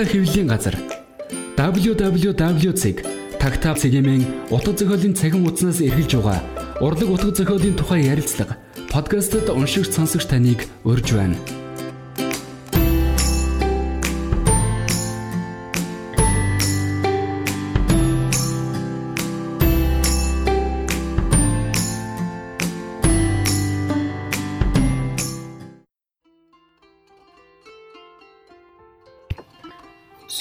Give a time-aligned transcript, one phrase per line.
[0.00, 0.72] Тагтаа хэвлэлийн газар
[1.60, 6.40] www.tagtaa.cgmn утга зохиолын цахим хуудаснаас эргэлж байгаа
[6.80, 8.56] урлаг утга зохиолын тухай ярилцлага
[8.88, 11.36] подкастт уншигч сонсогч таныг урьж байна.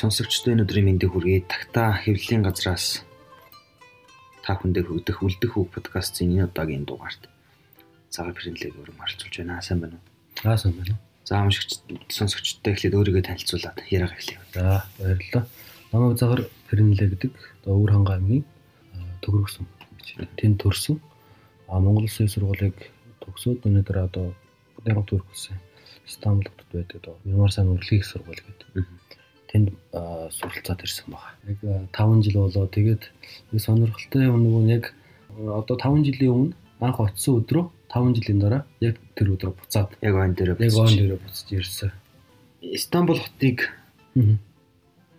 [0.10, 1.46] Сонсогчдоо өнөөдрийн мэндийг хүргэе.
[1.46, 3.06] Тагтаа хэвлэлийн газраас
[4.42, 7.30] та бүхэндээ хүргэх үлдэх үг подкастын энэ удаагийн дугаарт
[8.10, 9.62] цагаан брэндlэг өрөм оролцуулж байна.
[9.62, 10.50] Сайн байна уу?
[10.50, 10.98] Аа сайн байна.
[11.30, 14.42] За амшигч сонсогчдод эхлээд өөрийгөө танилцуулаад яриага эхлэв.
[14.50, 15.46] За баярлалаа.
[15.94, 17.34] Намайг цагаан брэндlэг гэдэг
[17.70, 18.46] өвөр ханга аймгийн
[19.22, 19.70] төгрөгсөн.
[20.42, 20.98] Тэнд төрсөн.
[21.70, 22.74] А Монгол Улсын сургуулийг
[23.22, 24.34] төгсөөд өнөөдөр одоо
[24.82, 25.54] Дэрэг төрүүлсэн.
[26.10, 28.90] Стамбулд байдаг одоо Ямар сайн урлагийн сургууль гэдэг
[29.50, 31.34] тэнд суралцаад ирсэн байна.
[31.50, 32.70] Яг 5 жил болоо.
[32.70, 33.04] Тэгээд
[33.52, 34.94] нэг сонирхолтой юм нөгөө яг
[35.34, 36.56] одоо 5 жилийн өмнө
[36.86, 40.94] анх очисон өдрөө 5 жилийн дараа яг тэр өдрөө буцаад яг он дээр яг он
[40.94, 41.92] дээр буцаж ирсэн.
[42.78, 43.74] Стамбул хотыг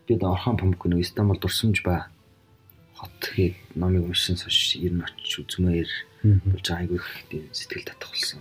[0.07, 2.07] бид Орхон Памук нэг Стамбул дурсамж ба
[2.95, 5.91] хот гээд номыг уншсан сош ер нь очиж үзмээр
[6.23, 7.09] болж айгүй их
[7.51, 8.39] сэтгэл татах болсон.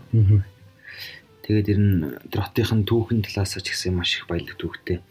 [1.41, 1.95] Тэгээд ер нь
[2.29, 5.01] тэр хотын түүхэн талаас ч гэсэн маш их баялаг түүхтэй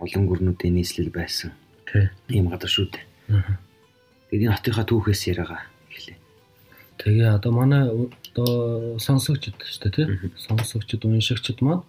[0.00, 1.52] олон гүрнүүдийн нийслэл байсан.
[2.28, 3.04] Тийм газар шүү дээ.
[4.30, 5.62] Тэгээд энэ хотынхаа түүхээс яриагаа
[5.92, 6.18] эхлэе.
[6.98, 10.06] Тэгээ одоо манай одоо сонсогчд шүү дээ тий.
[10.36, 11.84] Сонсогчд уншигчд маань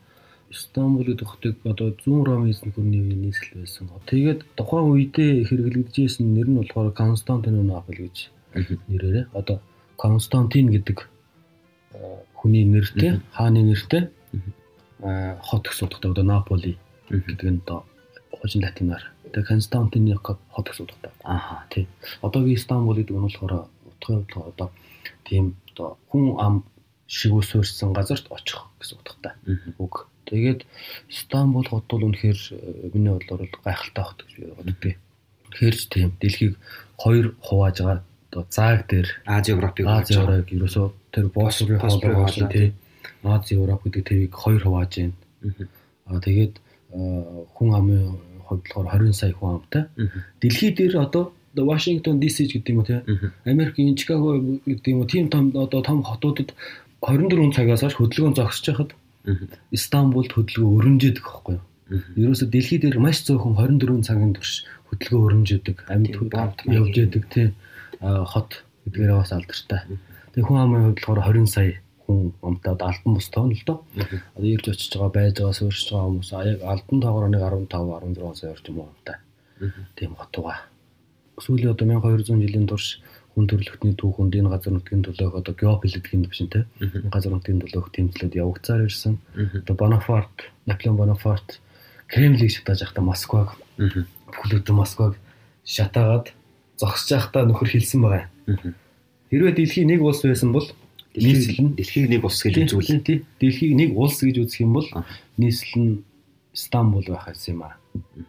[0.51, 3.87] Стамбул гэдэг хотыг одоо зүүн Ромын эзэн гүрний үеийн нийслэл байсан.
[4.03, 8.27] Тэгээд тухайн үедээ хэрэглэгдэжсэн нэр нь болохоор Константинополь гэж
[8.91, 9.63] нэрээрээ одоо
[9.95, 11.07] Константин гэдэг
[12.35, 14.11] хүний нэртэй хааны нэртэй
[14.99, 16.77] хот гэсэн утгатай одоо Наполи
[17.09, 17.85] гэдэг нь одоо
[18.39, 19.03] хожин латинаар.
[19.31, 21.11] Тэгээ Константины хот гэсэн утгатай.
[21.23, 21.87] Ааха тий.
[22.21, 24.69] Одоогийн Стамбул гэдэг нь болохоор утгын хувьд одоо
[25.27, 26.55] тийм одоо хүн ам
[27.07, 29.33] шиг үсвэрсэн газарт очих гэсэн утгатай.
[29.77, 30.07] Үг.
[30.25, 30.65] Тэгээд
[31.09, 32.39] Стамбул хот бол үнэхээр
[32.95, 34.95] миний бодлоор гайхалтай хот гэж боддог.
[35.51, 36.55] Тэгэхээр ч тийм дэлхийг
[36.95, 42.47] хоёр хувааж байгаа одоо зааг дээр Ази Европыг Ази Европ ерөөсөө тэр Босфорын хоолой болсон
[42.47, 42.71] тий.
[43.23, 45.15] Ази Европ гэдэг тэрийг хоёр хувааж байна.
[46.07, 46.55] Аа тэгээд
[46.91, 49.83] хүн амын хувьд болохоор 20 сая хүн амтай.
[50.41, 53.03] Дэлхий дээр одоо Вашингтон DC гэдэг юм уу те?
[53.45, 55.07] Америкийн Чикаго гэдэг юм уу?
[55.07, 56.53] Тийм том одоо том хотуудад
[57.01, 58.91] 24 цагаас хойш хөдөлгөөн зогсож байхад
[59.73, 61.65] Стамбулд хөдөлгөөн өрнжээдэг байхгүй юу?
[62.15, 66.15] Ерөөсө дэлхий дээр маш цөөхөн 24 цагийн турш хөдөлгөөн өрнжээдэг, амьд
[66.71, 67.51] явж яадаг тий
[67.99, 69.79] хот гэдгээр бас алдартай.
[70.31, 71.75] Тэгээ хүн амын хувьд болохоор 20 сая
[72.11, 73.79] хүн амтаа альбан бус тоон л доо.
[74.35, 78.39] Одоо ирж очиж байгаа байж байгаа суурьж байгаа хүмүүс яг альбан тоогоор нэг 15 16
[78.39, 79.17] сая орчим хүн амтаа.
[79.95, 80.57] Тийм байгаа.
[81.39, 83.01] Сүүлийн одоо 1200 жилийн турш
[83.33, 88.35] хүн төрөлхтний түүхэнд энэ газар нутгийн төлөөх одоо геополитикийн төвшинтэй энэ газар нутгийн төлөөх тэмцлүүд
[88.35, 89.15] явагцаар ирсэн.
[89.63, 91.63] Одоо Бонафорт, Наполеон Бонафорт
[92.11, 95.15] Кремлийг шатааж байхдаа Москваг бүхлөдөө Москваг
[95.63, 96.35] шатаагаад
[96.75, 98.27] зогсож байхдаа нөхөр хэлсэн байгаа.
[99.31, 100.67] Хэрвээ дэлхийн нэг улс байсан бол
[101.15, 103.25] нийслэл нь дэлхийг нэг улс гэж үзүүлэн тий.
[103.39, 104.87] Дэлхийг нэг улс гэж үзэх юм бол
[105.37, 105.93] нийслэл нь
[106.51, 107.79] Стамбул байх юм аа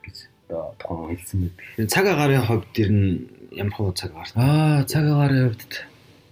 [0.03, 0.17] гэж
[0.47, 1.57] одоо тухайн хэлсэн мэт.
[1.91, 3.11] Цаг агарын хувьд дэр нь
[3.57, 4.31] ямар хөө цаг агаар?
[4.37, 5.73] Аа, цаг агарын хувьд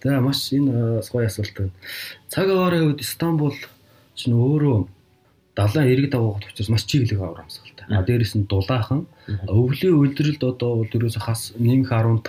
[0.02, 1.74] за маш энэ гоё асуулт байна.
[2.28, 3.56] Цаг агарын хувьд Стамбул
[4.14, 4.86] чинь өөрөө
[5.56, 7.86] далайн эрэг даваагт учраас маш чиглэг авар амсгалтай.
[7.90, 9.06] А дээрэс нь дулаахан
[9.48, 12.22] өвлийн үйлдвэрлэлд одоо бол ерөөсө хас нэмэх 15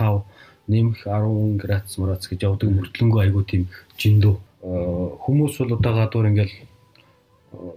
[0.71, 3.67] нэмэх 10 градус мороц гэж явдаг мөртлөнгөө айгуу тийм
[3.99, 6.55] жиндөө хүмүүс бол одоо гадуур ингээл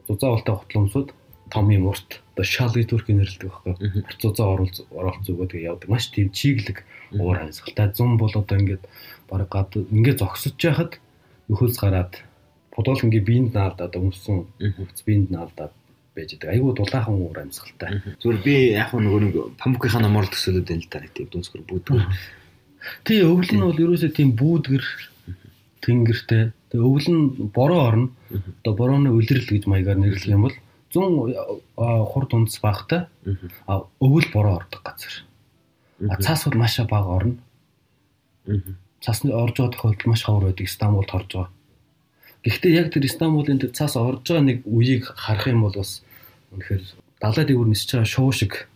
[0.06, 1.08] зузаан болтой хотломсууд
[1.50, 3.74] том юм урт одоо шалгы төрхийг нэрлэдэг байхгүй.
[4.20, 5.88] Зузаан оруулж оролцоо өгөө тэгээ явдаг.
[5.88, 6.84] Маш тийм чиглэг
[7.16, 7.94] уур амьсгалтай.
[7.94, 8.84] Зум бол одоо ингээд
[9.30, 11.00] баг гад ингээд зогсож байхад
[11.48, 12.20] нөхөлс гараад
[12.74, 15.72] подол ингээ биенд наалдаад өмсөн хөвц биенд наалдаад
[16.14, 16.52] байж байгаа.
[16.52, 18.02] Айгуу дулаахан уур амьсгалтай.
[18.20, 21.06] Зүгээр би яг нөгөө нэг памукийнхаа номоор төсөөлөд байна л да.
[21.14, 22.02] Тийм дүнсгэр бүүдгэр
[23.04, 24.84] Тий өвөл нь бол ерөөсөө тийм бүүдгэр
[25.84, 26.52] тэнгэртэй.
[26.72, 28.08] Тэгээ өвөл нь бороо орно.
[28.62, 30.56] Одоо борооны үлрэл гэж маягаар нэрлэх юм бол
[30.92, 33.06] 100 хурд унц багтай.
[33.66, 35.24] А өвөл бороо ордог газар.
[36.08, 37.36] А цаас бол маш бага орно.
[39.04, 41.52] Цаасны орж байгаа тохиолдол маш ховор байдаг Стамбулд орж байгаа.
[42.44, 46.04] Гэхдээ яг тэр Стамбулын тэр цаас орж байгаа нэг үеийг харах юм бол бас
[46.52, 46.82] үнэхээр
[47.20, 48.68] далай дээгүүр нисэж байгаа шуу шиг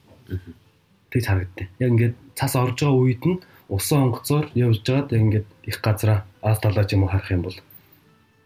[1.13, 1.69] тэг харагдтыг.
[1.81, 6.59] Яг ингээд цаас орж байгаа үед нь усан онгоцоор явж байгаад ингээд их газараа аас
[6.61, 7.57] талаач юм харах юм бол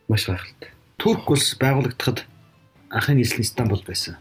[0.08, 0.70] маш гайхалтай.
[0.98, 2.26] Турк улс байгуулагдахад
[2.90, 4.16] анхны нийслэл Стамбул байсан.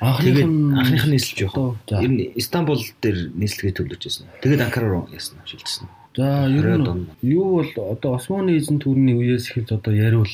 [0.00, 1.76] Нь анхных нь нийслэж явах.
[1.90, 4.26] Ер нь Истанбул дээр нийслэгээ төлөвлөж байсан.
[4.42, 5.88] Тэгээд Анкара руу ясна шилжсэн.
[6.14, 10.30] За ер нь юу бол одоо Османы эзэн төрний үеэс эхэлж одоо яриул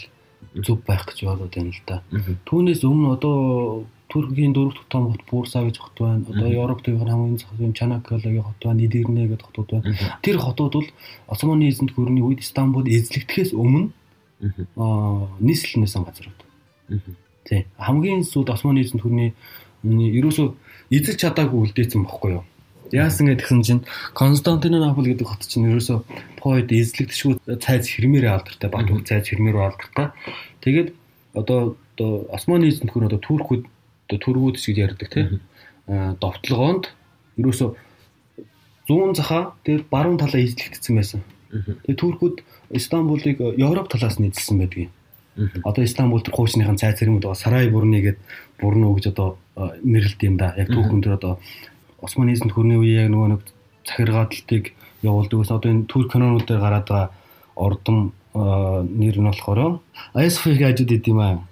[0.55, 2.03] зүг байх гэж бодоод байна л да.
[2.45, 6.23] Түүнээс өмнө одоо Туркийн дөрөв дэх том хот Бурса гэж хот байна.
[6.23, 9.91] Одоо Европ төвийн хамгийн зах зээл Чанаккалагийн хот байна, Эдирнэ гэдэг хотууд байна.
[10.23, 10.89] Тэр хотууд бол
[11.27, 13.91] Османы эзэнт гүрний үед Стамбул эзлэгдэхээс өмнө
[14.79, 16.41] аа нийслэлнээс газрууд.
[17.43, 17.67] Тий.
[17.75, 19.35] Хамгийн сүүлд Османы эзэнт гүрний
[19.83, 20.49] ерөөсөө
[20.95, 22.45] эзэж чадаагүй үлдээсэн бохгүй юу?
[22.95, 23.83] Яасан гэсэн чинь
[24.15, 29.59] Константинополь гэдэг хот чинь ерөөсөө тухайн үед эзлэгдэшгүй цайз хэрмээрээ алдартай бат бүх цайз хэрмээр
[29.59, 30.15] алдартай.
[30.63, 30.95] Тэгээд
[31.35, 33.67] одоо одоо Османы эзэнт гүр одоо Туркууд
[34.15, 35.43] одоо төргүүд шиг ярьдаг тийм
[36.23, 36.95] довтлогоонд
[37.37, 37.75] ерөөсө
[38.87, 41.21] зүүн захаа тэр баруун талаа эзлэгдсэн байсан.
[41.51, 42.37] Тэгээ туркууд
[42.71, 44.91] Истанбулыг Европ талаас нь эзэлсэн байдгийг.
[45.65, 48.19] Одоо Истанбул тэр хуучныхын цай цэрмүүд байгаа Сарай бүрний гээд
[48.61, 49.39] бүрнөө гэж одоо
[49.83, 50.55] нэрлэлт юм да.
[50.57, 51.39] Яг түүхэн тэр одоо
[52.01, 53.43] Османы эзэнт хөрний үеийн яг нөгөө нэг
[53.89, 54.65] захиргааталтыг
[55.03, 57.11] явуулдаг ус одоо энэ турк кинонууд дээр гараад байгаа
[57.57, 59.81] ордон нэр нь болохоор
[60.15, 61.43] Айсфиг ажид идэм аа.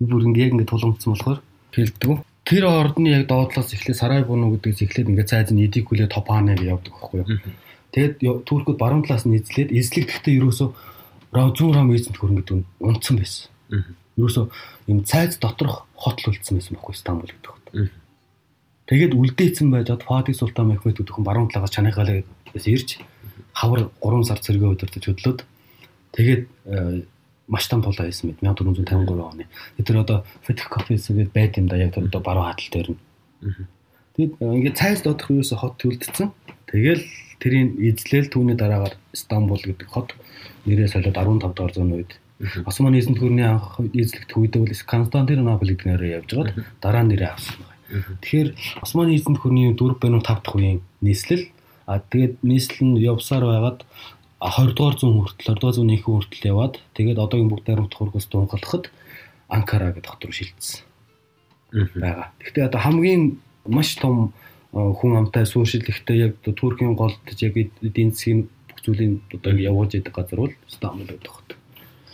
[0.00, 1.40] Бүр ингэ яг ингэ тулгамдсан болохоор
[1.72, 2.22] хэлдэг.
[2.44, 6.60] Тэр ордны яг доотлоос эхлээ Сарай буну гэдэгс эхлээд ингээд цайз нь эдик хүлээ топаныг
[6.60, 7.28] явдаг байхгүй юу.
[7.94, 10.68] Тэгээд туркууд баруун талаас нь эзлээд эзлэгдэхдээ ерөөсөө
[11.30, 13.46] зүүн ром эзэнт хөрөн гэдэг нь унтсан байсан.
[14.18, 14.44] Ерөөсөө
[14.90, 17.66] юм цайз доторх хотл үлдсэн байсан байхгүй Стамбул гэдэг хот.
[18.90, 22.98] Тэгээд үлдээсэн байжгаад Фатих Султан Мехмед хүн баруун талаас чанайхалаа гэсэн ирж
[23.54, 25.40] хавар 3 сар цэргээ өдөртөж хөдлөөд
[26.14, 27.02] тэгээд э,
[27.50, 29.44] маш том тулаа байсан мэд 1453 оны.
[29.82, 31.76] Тэр одоо Fetch Coffee гэдэг байд юм да.
[31.76, 33.00] Яг тэр одоо баруун хатал дээр нь.
[34.14, 36.30] Тэгэд ингээд цайз доодох юусе хот төлдсөн.
[36.70, 37.02] Тэгэл
[37.42, 40.14] тэрийг эзлээл түүний дараагаар Стамбул гэдэг хот
[40.64, 42.12] нэрээ солиод 15 дугаар зууны үед.
[42.64, 47.30] Османы эзэнт гүрний анх эзлэгдэх үедээ бол Константинополь гэдэг нэрээр явж байгаад дараа нь нэрээ
[47.34, 47.76] авсан байна.
[48.22, 48.48] Тэгэхээр
[48.80, 51.50] Османы эзэнт гүрний 4 байнуу 5 дахь үеийн нийслэл.
[51.90, 53.78] А тэгээд нийслэл нь явсаар байгаад
[54.40, 58.26] 20 дугаар зуун хүртэл 20 дугаар зууны их хүртэл яваад тэгээд одоогийн бүгд найрамдах хургаас
[58.32, 58.84] тунгалахад
[59.52, 60.80] Анкара гэдэг хот руу шилжсэн.
[62.00, 62.32] байгаа.
[62.40, 63.22] Гэхдээ одоо хамгийн
[63.66, 64.32] маш том
[64.72, 70.38] хүн амтай сууршилэхтэй яг Туркийн голдж яг эдийн засгийн бүх зүйлийг одоо явуулж идэг газар
[70.40, 71.48] бол Стамбул гэдэг хот.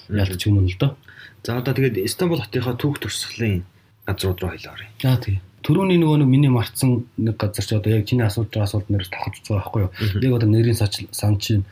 [0.08, 0.96] Ялч юм л доо.
[1.44, 3.62] За одоо тэгээд Стамбул хотынхаа түүх төрсгөлийн
[4.02, 4.88] газрууд руу оръё.
[4.98, 5.45] За тийм.
[5.66, 9.10] Төрөний нөгөө нэг миний марцсан нэг газар ч одоо яг чиний асууж байгаа асуулт нэрс
[9.10, 9.90] тавхаж байгаа байхгүй юу.
[10.22, 11.66] Яг одоо нэрийн сан чинь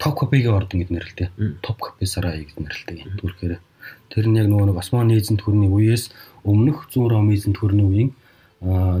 [0.00, 1.28] топ копигийн ордон гэдэг нэрэлтэй.
[1.60, 3.60] Топ копи сарай гэдэг нэрэлтэй түрхээр.
[4.08, 6.08] Тэр нь яг нөгөө нэг Османы эзэнт хөрний үеэс
[6.48, 8.10] өмнөх зүүн Ром эзэнт хөрний үеийн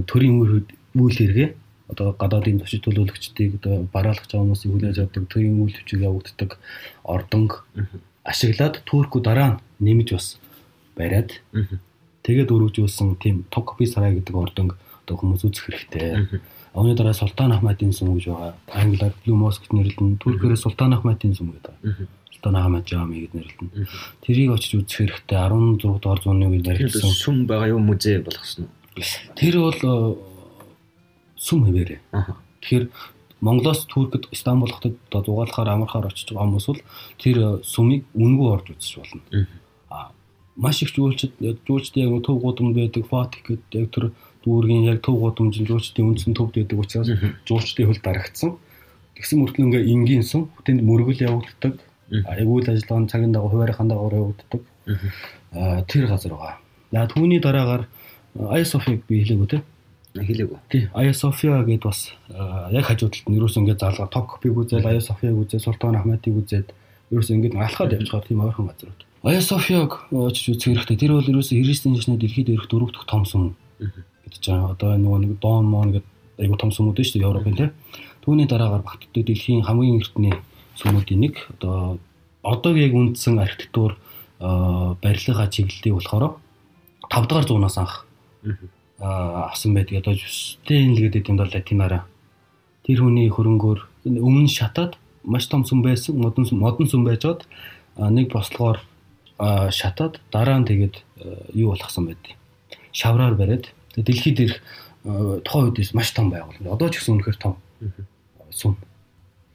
[0.04, 0.36] төрийн
[0.92, 1.56] үйл хэрэгэ
[1.88, 6.58] одоо гадаадын зочид төлөөлөгчдийг одоо бараалгах хүмүүсийг хүлээж авдаг төрийн үйл хүчийг явагддаг
[7.04, 7.64] ордонг
[8.24, 10.26] ашиглаад туркууд дараа нь нэмж бас
[10.96, 11.30] бариад
[12.22, 16.38] Тэгээд өргөжүүлсэн тийм Токопи сарай гэдэг ордонг одоо хүмүүс үзэх хэрэгтэй.
[16.72, 18.54] Оны дараа Султан Ахмадын сүм гэж байгаа.
[18.70, 20.22] Англиар Blue Mosque гэж нэрлэдэг.
[20.22, 21.74] Туркээр Султан Ахмадын сүм гэдэг.
[22.30, 23.88] Султан Ахмад Жами гэж нэрлэдэг.
[24.22, 25.36] Тэрийг очиж үзэх хэрэгтэй.
[25.36, 29.02] 16 дугаар зууны үед баригдсан сүм байгаа юу музей болгосон уу?
[29.34, 29.94] Тэр бол э,
[31.36, 32.00] сүм хэвээрээ.
[32.62, 32.84] Тэгэхээр
[33.42, 36.82] Монголоос Туркэд Стамбул хотод зугаалахаар амархаар очиж байгаа хүмүүс бол
[37.18, 39.22] тэр э, сүмийг үнгүй орж үзэж болно
[40.56, 44.04] маш их жуулчд жуулчдын яг төв гудамд байдаг фотик гэдэг яг тэр
[44.44, 47.08] дүүргийн яг төв гудамжин жуулчдын үндсэн төвд байдаг учраас
[47.48, 48.56] жуулчдын хөл дарагдсан.
[49.16, 51.78] Тэгсэн мөртлөө ингээ энгийн сум тэнд мөргөл явагддаг.
[52.26, 54.62] Аюул ажиллагааны цагийн дагуу хуваарийн дагуу явагддаг.
[55.88, 56.56] Тэр газар байгаа.
[56.92, 57.88] За түүний дараагаар
[58.36, 59.62] Ая Софиг би хэлээгүй те.
[60.16, 60.58] Хэлээгүй.
[60.68, 62.12] Тий, Ая София гэдээ бас
[62.72, 66.36] яг хажуу талд нь юусэн ингээ залгаа топ копиг үзэл Ая Софиг үзэл Султан Ахмадыг
[66.36, 66.72] үзээд
[67.12, 69.11] юусэн ингээ алхаад явж байгаа тийм ойрхон газар үү.
[69.22, 70.98] Ая Софиаг очиж үзэх хэрэгтэй.
[70.98, 74.74] Тэр бол ерөөсөө христийн шашны дэлхийд ирэх дөрөв дэх том сүм гэж байгаа.
[74.74, 77.70] Одоо нөгөө нэг Дон Мон гэдэг айгу том сүмүүд шүү дээ Европын тийм.
[78.26, 80.34] Түүний дараагаар Багтдаг дэлхийн хамгийн эртний
[80.74, 81.38] сүмүүдийн нэг.
[81.54, 82.02] Одоо
[82.42, 83.94] одоо яг үндсэн архитектур
[84.42, 86.42] барилгын чиглэлийг болохоор
[87.06, 88.02] 5 дахь зуунаас анх
[88.98, 90.02] авсан байдаг.
[90.02, 92.10] Одоо Justinian гэдэг юм бол латинаараа.
[92.82, 93.86] Тэр хүний хөрөнгөөр
[94.18, 97.46] өмнө шатаад маш том сүм байсан, модон сүм, модон сүм байжгаад
[98.10, 98.82] нэг бослогоор
[99.38, 100.94] шатаад дараа нь тэгээд
[101.54, 102.36] юу болгосон байдгийг
[102.92, 104.58] шавраар бариад дэлхийд ирэх
[105.44, 106.56] тухайн үедээс маш том байгуул.
[106.72, 107.56] Одоо ч гэсэн үнэхээр том
[108.50, 108.76] сүм.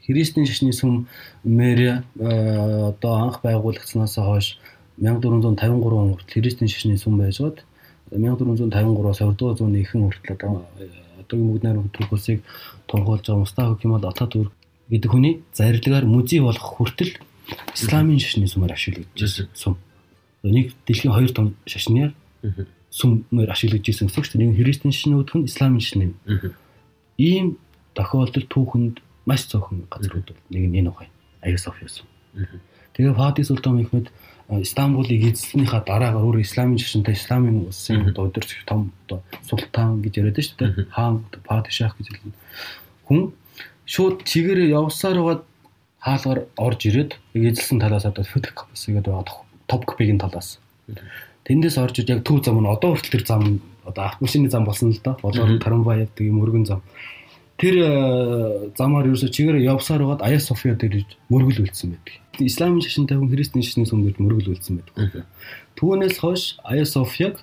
[0.03, 1.07] Христийн шашны сүм
[1.43, 4.59] мэр одоо анх байгуулагдсанаас хойш
[4.99, 7.63] 1453 он хүртэл христийн шашны сүм байжгаад
[8.11, 10.65] 1453-аас 20 дугаар зууны ихэнх хүртэл одоо
[11.21, 12.39] одоогийн бүгд найрамд турк улсыг
[12.87, 14.51] тунхаглаж байгаа Мустафа Кемал Ататүрк
[14.89, 17.19] гэдэг хүний зарилгаар музей болох хүртэл
[17.75, 19.77] Исламын шашны сүмээр ашиглагдаж сүм.
[20.43, 22.11] Нэг дэлхийн хоёр том шашнаар
[22.91, 24.51] сүмээр ашиглаж ирсэн гэсэн дээ.
[24.51, 26.13] Нэг христэн шин үүдх нь исламын юм.
[27.17, 27.47] Ийм
[27.95, 31.11] тохиолдол түүхэнд маш цөөхөн газрууд нэг нь энэ ухаан.
[31.41, 32.07] Аяа София сум.
[32.93, 34.11] Тэгээ Фатih Султан Мехмед
[34.47, 38.95] Стамбулыг эзлснийхаа дараагаар өөр исламын шашинтай исламын улсын удирдах том
[39.43, 40.87] султан гэж яриад шүү дээ.
[40.95, 42.37] Хаан падишах гэж хэлнэ.
[43.11, 43.35] Хүн
[43.83, 45.43] шууд чигээрээ явсаар байгаад
[46.07, 49.25] хаалгаар орж ирээд эзэлсэн талаас одоо капас гэдэг байгаа
[49.67, 50.59] топ копигийн талаас.
[51.43, 54.91] Тэндээс орж иж яг төв зам нь одоо хүртэл тэр зам одоо автобусны зам болсон
[54.91, 55.17] л да.
[55.21, 56.81] Болоор трамвай гэдэг юм өргөн зам.
[57.57, 62.13] Тэр э, замаар ерөөсө чигээр явсаар байгаад Ая София дээр мөргөл үлдсэн байдаг.
[62.37, 65.25] Исламын шашинтай хүн христийн шашны сүмдэр мөргөл үлдсэн байдаг.
[65.73, 67.41] Түүнээс хойш Ая Софияг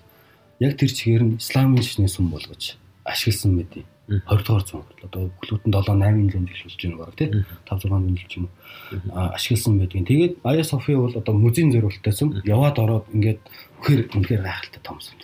[0.62, 3.82] яг тэр чигээр нь исламын шашны сүм болгож ашигласан мэдээ.
[4.08, 7.28] 20 дугаар зуун одоо бүхлүүдэн 7 8 жил жилүүлж байна баг тий
[7.64, 9.32] 5 6 жил ч юм уу.
[9.32, 10.04] Ашигласан байдгийн.
[10.04, 13.40] Тэгээд Ая Софи бол одоо музейн зориултайсан яваад ороод ингээд
[13.80, 15.16] үхээр үнэхээр гайхалтай томсон.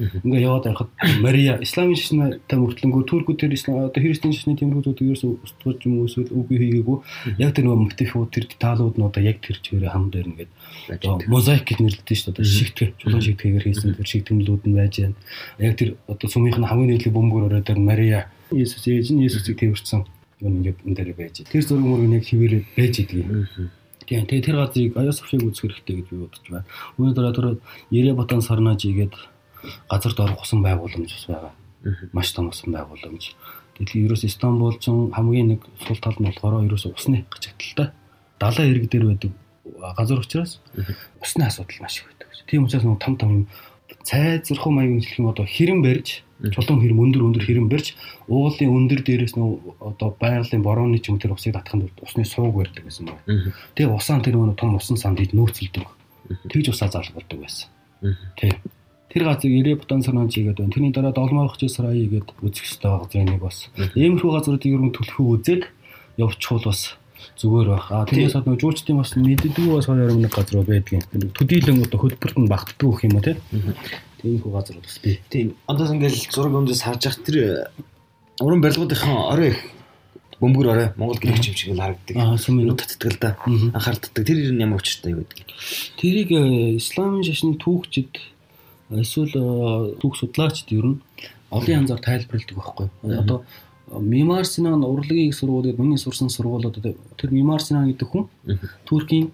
[0.00, 0.90] Ингээ яваад байхад
[1.20, 6.32] Мария исламын шашнаа мөртлөнгөө туркууд тэр одоо христийн шашны тэмрүүдүүд ерөөсөө устгаж юм уу эсвэл
[6.32, 6.96] үгүй хийгээгүй
[7.36, 10.50] яг тэр нөгөө мотивууд тэр деталууд нь одоо яг тэр чигээр хам дээр ингээд
[11.28, 12.48] мозаик гэж нэрлэдэг шүү дээ.
[12.48, 15.18] Шигтгэх, чулуун шигтгэхээр хийсэн тэр шигтэмлүүд нь байж байна.
[15.60, 19.60] Яг тэр одоо сумынх нь хамгийн нийтлэг бөмбөр ороод тэр Мария Иесус ээж нь Иесусыг
[19.60, 20.08] тэмэрсэн
[20.40, 21.44] юм ингээд энэ дээр байж.
[21.44, 23.26] Тэр зураг мөрөг яг хിവэрээ байж идэг.
[24.10, 24.26] Тийм.
[24.26, 26.66] Тэгээ тэр газрыг Ая Софиг үзэх хэрэгтэй гэж би бодож байна.
[26.98, 27.46] Үүний дараа тэр
[27.94, 29.14] Еребатан Сарнажигээд
[29.90, 31.52] газарт орох усан байгууламж бас байгаа.
[32.12, 33.34] Маш том усан байгууламж.
[33.80, 37.96] Тэгэхээр ерөөс Стамбул ч хамгийн нэг сул тал нь болохоор ерөөс усны гачигдaltaй.
[38.40, 39.32] Далайн ирэг дээр байдаг
[39.96, 40.60] газар учраас
[41.20, 42.28] усны асуудал маш их байдаг.
[42.46, 43.48] Тийм учраас нэг том том
[44.04, 47.96] цай зурхуу маягийн хэлэх юм одоо хэрэм барьж чулуун хэрэм өндөр өндөр хэрэм барьж
[48.28, 52.84] уулын өндөр дээрээс нөө одоо байгалийн борооны ч юм тэр усыг татханд усны сууг барьдаг
[52.84, 53.52] гэсэн байна.
[53.76, 55.84] Тэгээ усаан тэр нөгөө том усан санд нөөцлөдөг.
[56.48, 57.68] Тэгж усаа залгуулдаг байсан.
[58.40, 58.56] Тийм.
[59.10, 60.70] Тэр газрыг Ирэ Бутан санаач игээд байна.
[60.70, 63.66] Тэрний дараа Долмоорх сарай игээд үзэх ёстой газрын нэг бас.
[63.98, 65.62] Иймэрхүү газруудыг ер нь төлхөө үзээд
[66.14, 66.94] явчихвал бас
[67.42, 67.86] зүгээр байх.
[67.90, 71.02] А тэрнээс хад нөгөө жуулчдын бас мэддэггүй бас хоёр нэг газар байдгийн.
[71.34, 73.34] Төдийлөн одоо хөдөлбөрт нь багтдаг юм уу те.
[74.22, 75.18] Тиймэрхүү газар бас бий.
[75.26, 75.56] Тийм.
[75.66, 77.66] Одоо ингээл зураг өмдөс харж ах тэр
[78.40, 79.58] уран барилгуудынхан орой
[80.40, 82.16] бөмбөр орой Монгол гэрч юм шиг л харагддаг.
[82.16, 83.36] Аа сүмийн татдаг л да.
[83.44, 84.24] Анхаарддаг.
[84.24, 85.48] Тэр ер нь ямар учиртай юу гэдэг.
[86.00, 88.16] Тэрийг э, исламын шашны түүхчид
[88.90, 91.00] эсвэл э, түүх судлаачд ер нь
[91.50, 92.88] олон янзаар тайлбарладаг байхгүй.
[93.02, 93.44] Одоо
[93.90, 96.78] Мимар Синан урлагийн сургууль гэдэг миний сурсан сургуулиуд
[97.18, 98.28] тэр Мимар Синан гэдэг хүн
[98.86, 99.30] Туркийн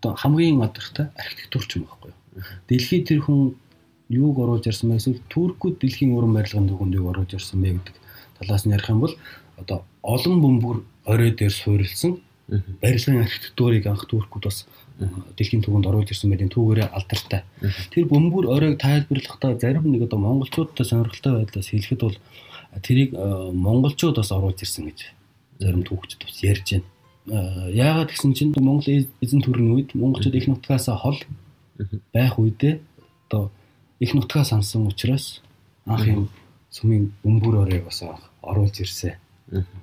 [0.00, 2.12] одоо хамгийн адартай архитектурч юм байхгүй.
[2.68, 3.54] Дэлхийд тэр хүн
[4.08, 4.96] юуг оруулж ирсэн бэ?
[4.96, 7.96] Эсвэл туркууд дэлхийн уран барилгын төвөнд юуг оруулж ирсэн бэ гэдэг
[8.40, 9.14] талаас нь ярих юм бол
[9.56, 10.76] одоо олон бөмбөр
[11.06, 12.18] орой дээр суурилсан
[12.82, 14.66] барилгын архитектурыг анх туркууд бас
[15.36, 17.42] дэлхийн түвэнд оруулж ирсэн байдیں۔ Түүгээрээ алдартай.
[17.90, 22.18] Тэр бөмбөр оройг тайлбарлахдаа зарим нэг одоо монголчуудтай сонирхолтой байдлаас хэлэхэд бол
[22.84, 25.00] тэрийг монголчууд бас оруулж ирсэн гэж
[25.60, 27.70] зарим түүхчид бас ярьж байна.
[27.72, 28.88] Яагаад гэсэн чинь Монгол
[29.20, 31.18] эзэн төрийн үед монголчууд их нутгаас хол
[32.12, 32.80] байх үедээ
[33.28, 33.50] одоо
[34.00, 35.40] их нутгаа сансан учраас
[35.86, 36.28] анх юм
[36.70, 38.04] сүмийн бөмбөр оройг бас
[38.42, 39.16] оруулж ирсэн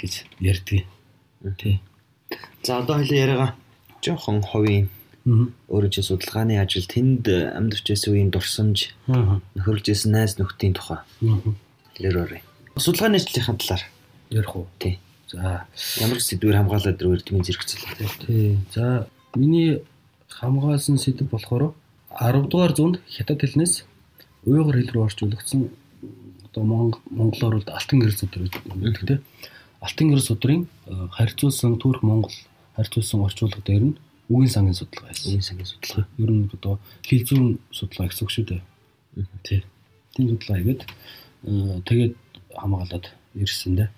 [0.01, 0.85] гэж ярьдгийг.
[1.57, 1.81] Тий.
[2.63, 3.51] За одоо хоёлаа яриагаа
[4.01, 4.89] жоохон ховын
[5.27, 11.03] өөрөө чи судалгааны ажил тэнд амьдарч байсан үеийн дурсамж нөхөрлж байсан найз нөхдийн тухай
[11.99, 12.41] хэлээрэй.
[12.79, 13.83] Судалгааны ажлынхаа талаар
[14.31, 14.67] ярих уу?
[14.79, 14.99] Тий.
[15.27, 15.67] За
[15.99, 17.83] ямар сэдвээр хамгаалаад дөрөөр тэмээ зэрэгцэл.
[18.23, 18.55] Тий.
[18.71, 19.83] За миний
[20.31, 21.75] хамгаалсан сэдв болохоор
[22.15, 23.83] 10 дугаар зуунд хятад хэлнээс
[24.47, 25.67] уйгур хэл рүү орчуулагдсан
[26.47, 26.63] одоо
[27.11, 29.19] монголоор бол алтан гэр судар гэдэг тий.
[29.83, 32.31] Алтан гэр судрын харьцуулсан Турк Монгол
[32.79, 33.97] харьцуулсан орчуулга дээр нь
[34.29, 35.27] үгийн сангийн судалгаа байсан.
[35.31, 36.05] Үгийн сангийн судалгаа.
[36.19, 36.75] Ер нь одоо
[37.07, 38.61] хил зүүн судалгаа гэсэн үг шүү дээ.
[39.47, 39.59] Тий.
[40.13, 40.81] Тийм судалгаа хийгээд
[41.87, 42.13] тэгээд
[42.59, 43.05] хамгаалаад
[43.39, 43.89] ирсэн дээ.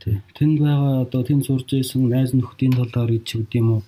[0.00, 0.16] Тий.
[0.32, 3.82] Тэнд байгаа одоо тэнд сурж исэн найз нөхдийн талаар гэж үгд юм уу?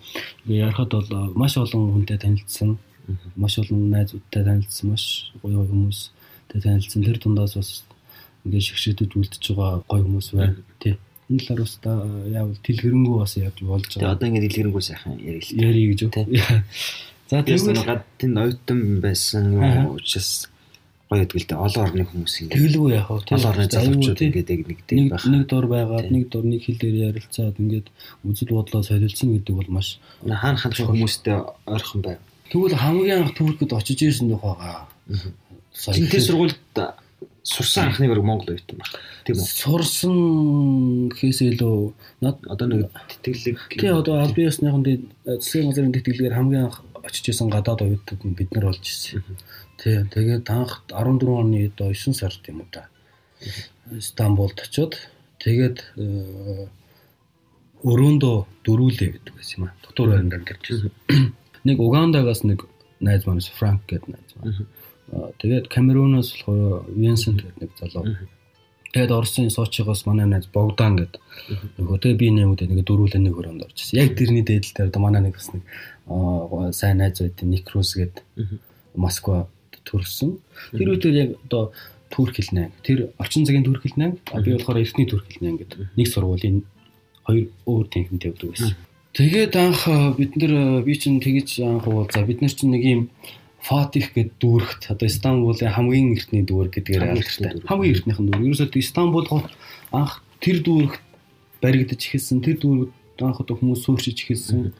[0.44, 2.76] Ярахад бол маш олон хүнтэй танилцсан.
[3.40, 7.00] Маш олон найзуудтай танилцсан, маш гоё хүмүүстэй танилцсан.
[7.00, 7.70] Тэр дундаас бас
[8.44, 10.60] ингээд шигшээдэд үлдчихэж байгаа гоё хүмүүс байна.
[10.84, 14.00] Тий энэ талаар бас яавал дэлгэрэнгүй бас яаж болж байгаа.
[14.00, 15.58] Тэгээ одоо ингэ дэлгэрэнгүй сайхан ярил л.
[15.58, 16.12] Ярий гэж үү.
[17.30, 19.44] За тэгвэл гадны нойтон байсан
[19.90, 20.46] учраас
[21.10, 22.54] гоё дээ олон орны хүмүүс ингэ.
[22.54, 23.30] Тэгэлгүй яах вэ?
[23.30, 25.26] Олон орны залуучууд ингээд нэг дээр байх.
[25.26, 27.86] Нэг дор байгаад нэг хил дээр ярилцаад ингээд
[28.26, 31.34] үзэл бодлоо солилцсон гэдэг бол маш хаана хандах хүмүүстэй
[31.66, 32.18] ойрхон байв.
[32.50, 34.90] Тэгвэл хамгийн анх Туркид очиж ирсэн дөх байгаа.
[35.74, 36.58] Тэнтэй сургуульд
[37.46, 38.90] сурсан анхны баг Монгол оюутан баг.
[39.22, 39.46] Тийм үү?
[39.46, 40.16] Сурсан
[41.14, 42.90] гэхээс илүү над одоо нэг
[43.22, 44.82] тэтгэлэг тий одоо аль биесныхан
[45.22, 49.22] засгийн газрын тэтгэлгээр хамгийн анх очиж исэн гадаад оюутнууд нь бид нар болж ирсэн.
[49.78, 50.02] Тий.
[50.10, 52.90] Тэгээд анх 14 оны одоо 9 сард юм уу та.
[54.02, 54.98] Стамбулд очиод
[55.38, 56.66] тэгээд э,
[57.86, 58.36] өрөөндөө
[58.66, 59.78] дөрүүлээ гэдэг байсан юм аа.
[59.86, 60.90] Дотор байранд байсан.
[61.62, 62.66] Нэг Угандагаас нэг
[62.98, 64.66] найз манаас Франк гэдэг найз маань.
[65.12, 68.16] Тэгээд Камеруноос болохоор Винсент гэдэг нэг залуу.
[68.92, 71.20] Тэгээд Оросын Сочигоос манай найз Богдан гэдэг
[71.78, 74.00] нөгөө тэгээ би нэмээд нэг дөрүүлээ нэг өрөөнд орж ирсэн.
[74.02, 75.62] Яг тэрний дээдэл дээр одоо манай нэг бас нэг
[76.74, 78.24] сайн найз байт Никрус гэдэг
[78.96, 79.46] Москва
[79.86, 80.40] төрсөн.
[80.74, 81.70] Тэр үедээ яг одоо
[82.10, 82.70] Турк хэлнэ.
[82.82, 84.16] Тэр орчин цагийн турк хэлнэ.
[84.30, 85.78] А би болохоор эртний турк хэлнэ гэдэг.
[85.98, 86.62] Нэг сургуулийн
[87.26, 88.74] хоёр өөр тэнхимтэй өгдөг байсан.
[89.16, 89.82] Тэгээд анх
[90.16, 93.02] бид нар би чинь тэгэж анх уу за бид нар чинь нэг юм
[93.66, 97.58] Фатих гэдэг дүүрэгт одоо Стамбулын хамгийн эртний дүүрэг гэдгээр алдартай.
[97.66, 98.46] Хамгийн эртнийхэн дүүрэг.
[98.46, 99.26] Ерөөсөө Стамбул
[99.90, 101.02] анх тэр дүүрэгт
[101.58, 102.46] баригдаж эхэлсэн.
[102.46, 104.70] Тэр дүүрэгт анх одоо хүмүүс сууршиж эхэлсэн.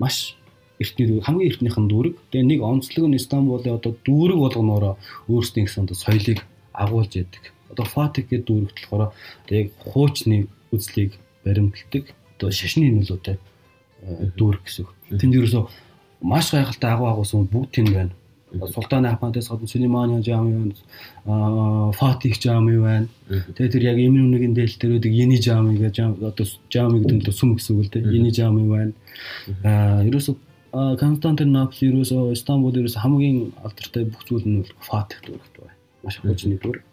[0.00, 0.32] Маш
[0.80, 2.14] эртний дүүрэг хамгийн эртнийхэн дүүрэг.
[2.32, 4.94] Тэгээ нэг онцлог нь Стамбулын одоо дүүрэг болгоноороо
[5.28, 6.40] өөрсдийн гэсэн одоо соёлыг
[6.72, 7.44] агуулж яадаг.
[7.68, 9.12] Одоо Фатих гэдэг дүүрэгт болохоор
[9.52, 12.16] яг хуучны үзлийг баримталдаг.
[12.40, 13.36] Одоо шашны нөлөөтэй
[14.40, 14.88] дүүрэг гэсэн.
[15.20, 15.85] Тэнд ерөөсөө
[16.20, 18.14] маш гайхалтай агуу агуусан бүгд тэнд байна.
[18.72, 20.74] Султан Ахмадаас гадна Сулейманы жами байна.
[21.26, 23.08] Аа Фатих жами байна.
[23.28, 27.32] Тэгээ тэр яг эмийн үнэгийн дээл дээр үүдэг Йени жами гэж одоо жами гэдэг нь
[27.32, 28.06] сүм гэсэн үг л дээ.
[28.06, 28.92] Йени жами байна.
[29.64, 30.36] Аа ерөөсөө
[30.72, 35.74] Константинопол ерөөсөө Стамбул ерөөсөө хамгийн алдартай бүх зүйл нь Фатих дүүрэгт байна.
[36.04, 36.84] Маш хуучны дүүрэг.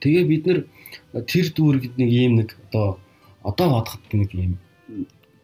[0.00, 0.58] Тэгээ бид нэр
[1.26, 3.00] тэр дүүрэгт нэг ийм нэг одоо
[3.42, 4.58] одоо бодоход нэг ийм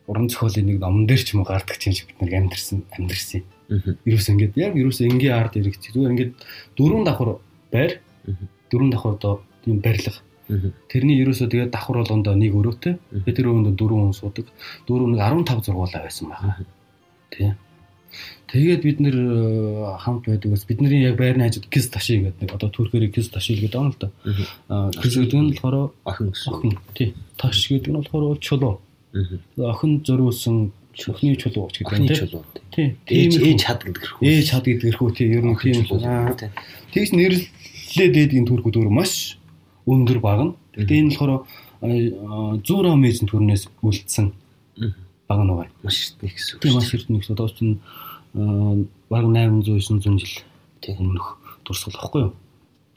[0.07, 3.43] уран зохиолын нэг номон дээр ч юм уу гардаг шиг бид нэг амьдэрсэн амьдэрсэн.
[4.05, 6.33] Ерөөс ингээд яг ерөөс энгийн ард ирэх зүгээр ингээд
[6.77, 7.41] дөрвөн давхар
[7.73, 8.03] байр
[8.69, 10.21] дөрвөн давхар одоо тийм барилга
[10.91, 12.99] Тэрний ерөөсөө тэгээд давхар болгондоо нэг өрөөтэй.
[13.25, 14.51] Тэр өрөөнд дөрвөн хүн суудаг.
[14.85, 16.67] Дөрөв нэг 15 зургуулаа байсан байна.
[17.31, 17.55] Тий.
[18.53, 22.53] Тэгээд бид нэр э, хамт байдаг бас бидний яг байрны хажууд кис таши гэдэг нэг
[22.53, 24.13] одоо түрхээр кис таши гэдэг юм л да.
[24.69, 26.53] Аа кис гэдэг нь болохоор охин гэсэн.
[26.53, 26.77] Охин.
[26.93, 27.17] Тий.
[27.41, 28.85] Таш гэдэг нь болохоор чулуу.
[29.13, 32.09] Охин зөрүүлсэн өхний чулууч гэдэг нь
[32.73, 32.97] тийм.
[33.05, 33.29] Тийм.
[33.29, 34.25] Ээж чад гэдэг хэрхүү.
[34.25, 36.37] Ээж чад гэдэг хэрхүү тийм ер нь тийм л байна.
[36.93, 39.37] Тэгс нэрлэлээ дээдгийн төрхүүд өөр маш
[39.85, 40.53] өндөр баг нь.
[40.77, 41.45] Тэгтээ энэ болохоор
[42.65, 44.27] зүүрэн мизэн төрнөөс үлдсэн
[45.29, 45.69] баг нь байгаа.
[45.85, 46.61] Маш их гэсэн.
[46.61, 47.77] Тийм маш их нэг одоо ч
[49.13, 50.45] баг 800 900 жил
[50.81, 52.33] тийм өмнөх дурсгал واخгүй юу?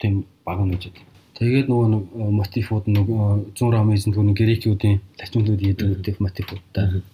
[0.00, 0.92] Тийм баг нь гэж.
[1.36, 3.24] Тэгээд нөгөө нэг мотивууд нөгөө
[3.60, 7.04] зүүн ромын түүний грекүүдийн латинууд яддаг мотивуудтай.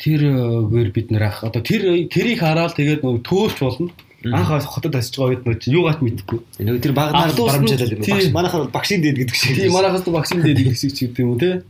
[0.00, 3.92] Тэргээр бид нэр ах одоо тэр тэрийг хараад тэгээд нөгөө төөлч болно.
[4.24, 6.40] Анх хотод асиж байгаа үед нөө юугаач мэдэхгүй.
[6.64, 8.00] Нөгөө тэр багнаар барамжаалаад юм.
[8.08, 9.56] Багш манайхаар багшийн дээд гэдэг шиг.
[9.60, 11.60] Тийм манайхаас багшийн дээд гэдэг шиг ч гэдэг юм те.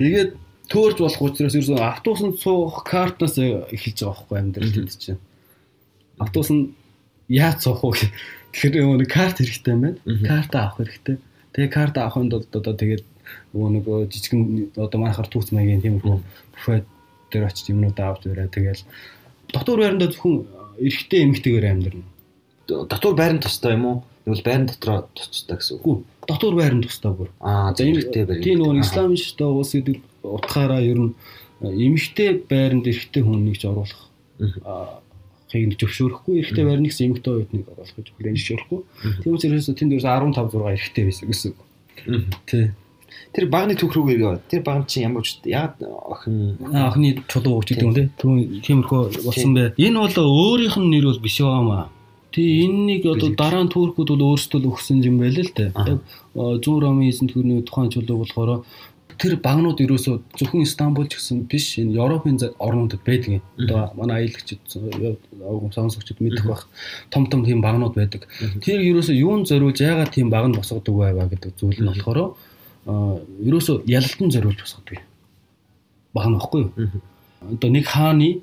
[0.00, 0.30] Тэгээд
[0.72, 5.20] төөрж болох учраас ерөөсөн автобусанд суух картаас эхэлж байгаа байхгүй амьдрал гэдэг чинь.
[6.16, 6.72] Автобус нь
[7.28, 8.08] яаж суух вэ?
[8.52, 9.98] Тэгэхээр нэг карт хэрэгтэй юм байна.
[10.24, 11.16] Карт авах хэрэгтэй.
[11.52, 13.04] Тэгээ карт авахын тулд одоо тэгээд
[13.52, 16.86] нөгөө нэг жижигэн одоо манайхаар түүц маягийн тийм их буфет
[17.32, 18.82] дээр очиж юмнууд авч өрөө тэгээл
[19.52, 20.48] дотор байранда зөвхөн
[20.80, 22.04] эрэгтэй эмэгтэйгээр амьдрна.
[22.68, 23.96] Дотор байранд тустай юм уу?
[24.24, 26.04] Тэгвэл байран дотроо тустай гэсэн үг.
[26.28, 27.32] Дотор байранд тустай бүр.
[27.40, 28.44] Аа, за эмэгтэй байранд.
[28.44, 31.12] Тийм нөгөө ислам шиштэй уус гэдэг утгаараа ер нь
[31.64, 34.02] эмэгтэй байранд эрэгтэй хүн нэгж оруулах.
[35.48, 38.80] Хийг зөвшөөрөхгүй эрэгтэй байрныг эмэгтэй оюутныг оруулах гэж хүлээн зөвшөөрөхгүй.
[39.24, 41.52] Тийм учраас тэнд ерөөс 15 6 эрэгтэй байсан гэсэн.
[42.44, 42.66] Тий.
[43.32, 44.40] Тэр багны түүх рүү ирээ.
[44.48, 48.08] Тэр баг чинь ямар ч яг охин охины чулуу өгч гэдэг юм тий.
[48.64, 49.72] Тиймэрхүү болсон бай.
[49.76, 51.88] Энэ бол өөрийнх нь нэр бол биш байгаамаа.
[52.32, 55.72] Тий энэ нэг одоо дараа нь түүхүүд бол өөрсдөө л өгсөн юм байл л дээ.
[55.72, 56.00] Яг
[56.36, 58.64] зүүн ромын эзэн түүний тухайн чулуу болохоор
[59.18, 63.44] тэр багнууд ерөөсөө зөвхөн Стамбул ч гэсэн биш энэ Европын орнуудад байдаг юм.
[63.58, 64.62] Одоо манай аялагчид
[65.74, 66.68] сонсогчд мэдэх бах
[67.10, 68.30] том том тийм багнууд байдаг.
[68.62, 72.38] Тэр ерөөсөө юунд зориулж яагаад тийм баг нь босгодог байваа гэдэг зүйл нь болохоор
[72.86, 75.02] ерөөсөө ялалтан зориулж босгодог.
[76.14, 76.72] Баг нь баггүй юу?
[77.42, 78.40] Одоо нэг хааны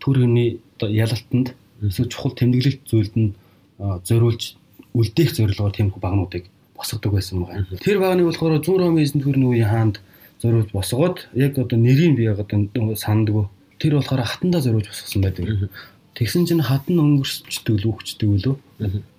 [0.00, 1.52] төрөний одоо ялалтанд
[1.84, 3.30] эсвэл чухал тэмдэглэлт зүйлд нь
[3.78, 4.56] зориулж
[4.96, 7.64] үлдээх зорилгоор тийм багнуудыг босгодог байсан байгаа.
[7.80, 9.96] Тэр багны болохоор 100 ромын эзэн төрний үеийн хаанд
[10.42, 13.48] зориулж босгоод яг одоо нэрийг би яг одоо санддаг.
[13.78, 15.70] Тэр болохоор хатандаа зориулж босгосон байдаг.
[16.16, 18.56] Тэгсэн чинь хатан өнгөрсчдөг л үхчдэг үлээ.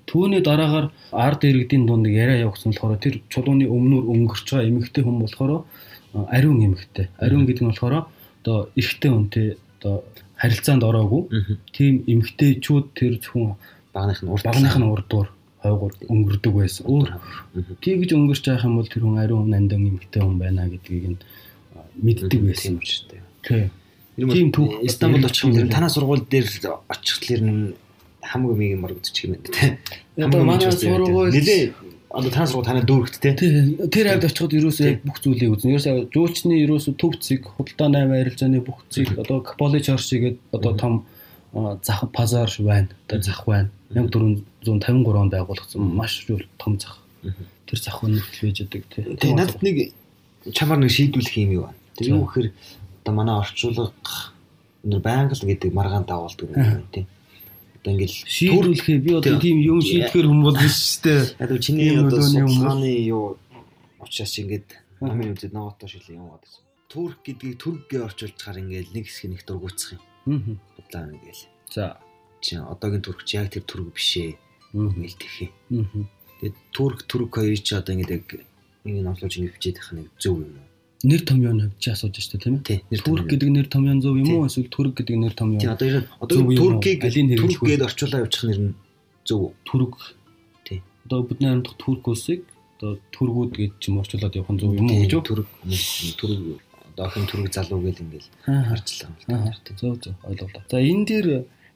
[0.10, 5.22] Түүний дараагаар ард иргэдийн дунд яриа явуулсан болохоор тэр чулууны өмнөр өнгөрч байгаа эмэгтэй хүн
[5.22, 5.68] болохоор
[6.32, 7.12] ариун эмэгтэй.
[7.22, 8.08] Ариун гэдэг нь болохоор
[8.42, 10.04] одоо эрэгтэй хүнтэй одоо
[10.42, 11.22] харилцаанд ороогүй.
[11.76, 13.60] Тийм эмэгтэйчүүд тэр зөвхөн
[13.94, 15.28] багных нь урд багных нь урдуур
[15.68, 16.84] хойгоор өнгөрдөг байсан.
[16.88, 17.10] Өөр
[17.84, 21.20] тэгж өнгөрч байгаа юм бол тэр хүн ариун нандин эмэгтэй хүн байна гэдгийг нь
[22.02, 23.24] мэддэг байсан юм шүү дээ.
[23.44, 23.66] Тий.
[24.18, 26.48] Тийм түүх Стамбул очих юм танаа сургууль дээр
[26.90, 27.76] очихлаар нь
[28.24, 29.78] хамаг миг юм моргодчих юм байна.
[30.18, 31.74] Одоо манай сургууль нэлээ
[32.10, 33.36] одоо танаа сургууль танаа дүүрэгт те.
[33.38, 35.78] Тэр хавьд очиход ерөөсөө бүх зүйлийг үзнэ.
[35.78, 40.94] Ерөөсөө жуулчны ерөөсөө төв цэг, худалдаа 8 арилжааны бүх цэг одоо коллеж оршигээд одоо том
[41.84, 42.90] зах базар байна.
[43.08, 43.70] Одоо зах байна.
[43.94, 46.26] 1453 онд байгуулагдсан маш
[46.58, 47.00] том зах.
[47.66, 49.02] Тэр зах үнэт байж байгаа те.
[49.18, 49.94] Тэгээ надад нэг
[50.54, 51.80] чамаар нэг шийдвүлэх юм юу байна.
[51.98, 52.48] Тэр юу гэхээр
[53.04, 53.92] одоо манай орчуулга
[54.84, 57.08] өнөр байнгал гэдэг маргаан дагуулдаг юм байна тийм
[57.88, 61.48] одоо ингээл шийдвэрлэхээ би одоо тийм юм шийдэхэр хүн бол биш шүү дээ.
[61.48, 63.38] Л чиний одоо судалгааны юу
[64.04, 64.68] учраас ингээд
[65.00, 66.52] намын үзэд ноотоо шилэн юм гадаг.
[66.92, 70.04] Турк гэдгийг түркгээ орчуулчихаар ингээд нэг хэсэг нэг дургуутсах юм.
[70.28, 70.56] Аа.
[70.78, 71.44] Удаан ингээл.
[71.72, 71.98] За.
[72.44, 74.36] Чи одоогийн туркч яг тэр түрк бишээ.
[74.76, 75.50] Ингээл тэхээ.
[75.72, 76.06] Аа.
[76.44, 78.28] Тэгээд турк түрк хоёрыг чи одоо ингээд яг
[78.84, 80.68] нэг номлож ингээд бичээд байх нэг зөв юм уу?
[81.04, 82.82] нэр томьёоны хувьд чи асууж штэ тийм ээ.
[83.06, 85.62] Турк гэдэг нэр томьёон зөв юм уу эсвэл түрк гэдэг нэр томьёон?
[85.62, 85.88] Тийм одоо
[86.18, 88.74] одоо туркийг турк гэдээ орчуулаа явуучих нэр нь
[89.22, 89.54] зөв.
[89.62, 90.18] Түрк.
[90.66, 90.82] Тийм.
[91.06, 92.42] Одоо бидний амьдах турк улсыг
[92.82, 95.22] одоо түргүүд гэж юм орчуулад явах нь зөв юм уу гэж үү?
[95.22, 95.50] Түрк
[96.18, 96.42] түрк
[96.98, 99.78] охин түрк залуу гэл ингээл харчлаа юм л тийм.
[99.78, 100.64] Зөв зөв ойлголоо.
[100.70, 101.28] За энэ дээр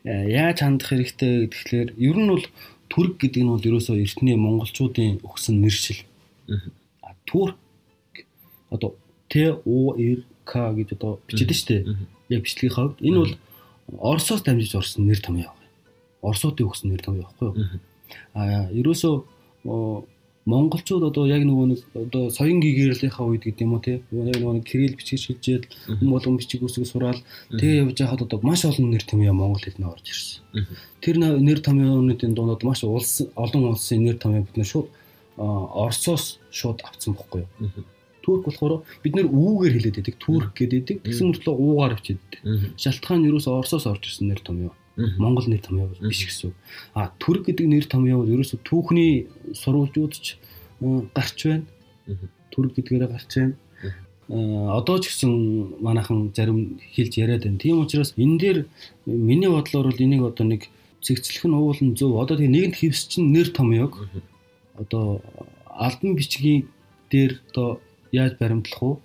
[0.04, 2.46] э, яаж хандах хэрэгтэй гэхлээр ер нь бол
[2.90, 6.02] түрк гэдэг нь бол ерөөсөө эртний монголчуудын өгсөн нэршил.
[7.06, 7.56] Аа турк
[8.74, 8.98] одоо
[9.30, 11.78] Т У Р К гэж одоо бичээд штэ.
[12.30, 13.34] Яг бичлэгийн хавьд энэ бол
[14.00, 15.72] Оросоос дамжиж орсон нэр томьёо байна.
[16.22, 17.80] Оросуудын өгсөн нэр томьёо байхгүй юу?
[18.34, 19.16] Аа ерөөсөө
[20.52, 24.56] монголчууд одоо яг нөгөө нэг одоо соён гэгэрlийнхаа үед гэдэг юм уу те яг нөгөө
[24.60, 25.64] нэг кирилл бичиж шилжээд
[26.04, 30.06] болгон бичиг үсэг сураал тэгээ явж байхад одоо маш олон нэр томьёо монгол хэлнээ орж
[30.12, 30.40] ирсэн.
[31.00, 34.88] Тэр нэр томьёонуудын дундад маш улс олон улсын нэр томьёо бид нэр шууд
[35.38, 37.72] Оросоос шууд авцсан бохгүй юу?
[38.22, 40.16] Турк болохоор бид нэр үүгээр хэлээд байдаг.
[40.22, 41.02] Турк гэдэг.
[41.02, 42.22] Тэгсэн мөртлөө уугаар өчөд.
[42.78, 44.76] Шалтгаан нь ерөөсөө Оросоос орж ирсэн нэр томьёо.
[44.98, 46.54] Монгол нэр томьёо биш гэсэн.
[46.94, 50.38] А Турк гэдэг нэр томьёо бол ерөөсөө түүхний сурвалжууд ч
[51.16, 51.66] гарч байна.
[52.52, 53.56] Турк гэдгээрээ гарч байна.
[54.32, 55.32] Одоо ч гэсэн
[55.80, 57.60] манайхан зарим хэлж яриад байна.
[57.60, 58.58] Тийм учраас энэ дээр
[59.06, 60.68] миний бодлоор бол энийг одоо нэг
[61.02, 62.20] цэгцлэх нь уулын зөв.
[62.20, 64.08] Одоо тэгээ нэгэнт хевс чинь нэр томьёог
[64.76, 65.22] одоо
[65.66, 66.68] албан бичгийн
[67.12, 68.96] дээр одоо яаж баримтлах уу?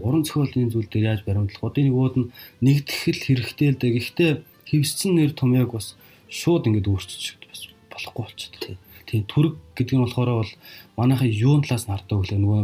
[0.00, 1.70] Уран зохиолын зүйл дээр яаж баримтлах уу?
[1.70, 2.30] Одоо нөгөөд нь
[2.64, 3.92] нэгтгэл хэрэгтэй л дээ.
[3.96, 4.32] Гэхдээ
[4.68, 5.96] хевсцэн нэр томьёог бас
[6.28, 7.60] шууд ингэж өөрчилж бас
[7.92, 8.76] болохгүй болчихлоо.
[9.06, 10.52] Тийм түрэг гэдэг нь болохоор бол
[10.96, 12.36] манайхын юун талаас нь хардаг вэ?
[12.38, 12.62] Нөгөө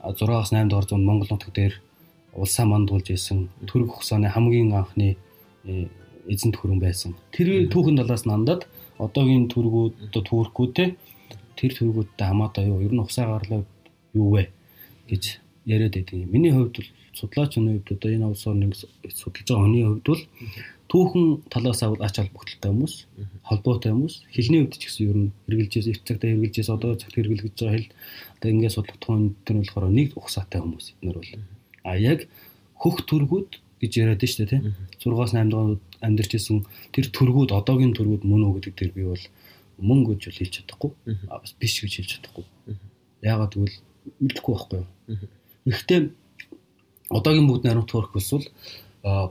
[0.00, 1.74] 6-аас 8 дор зуун Монгол нутаг дээр
[2.32, 5.16] улсаа мандуулж исэн түрэг хугацааны хамгийн анхны
[5.66, 5.88] э,
[6.30, 7.18] эзэнт хөрөн байсан.
[7.34, 10.84] Тэр түүхэн талаас нь андаад одоогийн түргүүд одоо түүркүүд те
[11.58, 12.80] тэр түргүүдтэй хамаатай юу?
[12.80, 13.66] Ер нь усаа гарлаа
[14.14, 14.48] юу вэ?
[15.10, 16.30] гэж яриад байдаг.
[16.30, 20.22] Миний хувьд бол судлаачны хувьд одоо энэ улс орныг судалж байгаа хүний хувьд бол
[20.90, 22.94] түүхэн талаас авал ач холбогдолтой хүмүүс,
[23.46, 27.54] холбоотой хүмүүс хэлний хувьд ч гэсэн ер нь хэрэгжилжээс эрт цагтаа хэрэгжилжээс одоо цагт хэрэгжилж
[27.54, 27.88] байгаа хэл
[28.42, 31.32] одоо ингээд судлах тухайн төр нь болохоор нэг ухсаатай хүмүүс нар бол.
[31.86, 32.26] А яг
[32.74, 34.50] хөх төргүүд гэж яриад шүү дээ
[34.98, 39.02] тийм 6-аас 8 дугаар амьдарч исэн тэр төргүүд одоогийн төргүүд мөн үү гэдэг дээр би
[39.06, 39.24] бол
[39.78, 40.90] мөн гэж хэлж чадахгүй.
[41.30, 42.44] Бас биш гэж хэлж чадахгүй.
[43.22, 43.78] Яагаад гэвэл
[44.20, 44.88] мэдэхгүй байхгүй юу?
[45.70, 46.00] Гэхдээ
[47.14, 48.44] одоогийн бүгд наримт төрөх бол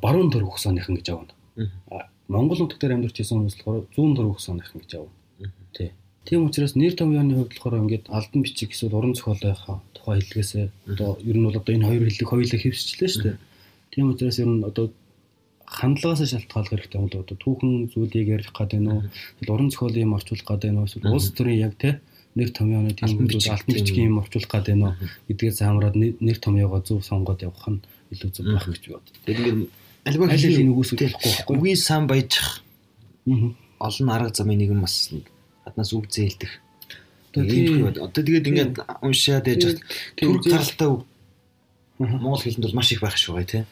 [0.02, 1.34] баруун төрөх хосооныхан гэж авна.
[2.30, 5.14] Монгол дээр амьдарч байсан хүмүүс болохоор зүүн төрөх хосооныхан гэж авна.
[5.74, 5.90] Тий.
[6.26, 11.18] Тийм учраас нэр томьёоны хувьд болохоор ингээд алдан бичиг эсвэл уран зохиолынхаа тухай хэлгээсээ одоо
[11.26, 13.38] ер нь бол одоо энэ хоёр хэллэг хоёулаа хэвсчлээ шүү дээ.
[13.90, 14.86] Тийм учраас ер нь одоо
[15.66, 20.18] хандлагаас шалтгаалх хэрэгтэй юм л одоо түүхэн зүйлийг ярих гэдэг нь үү уран зохиолын юм
[20.18, 21.94] орчуулах гэдэг нь үү эсвэл улс төрийн яг тий
[22.38, 24.86] нэр томьёоны тийм зүйлүүд алтан бичгийн юм орчуулах гэдэг нь
[25.30, 27.82] гэдгээр заамраад нэр томьёогоо зөв сонгоод явах нь
[28.14, 29.06] илүү зөв байх гэж бод.
[29.26, 29.58] Тэгэхээр
[30.10, 31.56] альва хэлний нүгөөсөж болохгүй байхгүй.
[31.56, 32.66] Үгийн сан баяжих
[33.80, 35.30] олон арга замын нэгэн бас нэг
[35.64, 36.54] хаднаас үг зээлдэх.
[37.38, 38.74] Одоо тэгээд ингээд
[39.06, 39.78] уншаад яж
[40.18, 41.06] түрк гаралтай үг
[42.02, 43.64] Монгол хэлэнд бол маш их байх шүү гай тий.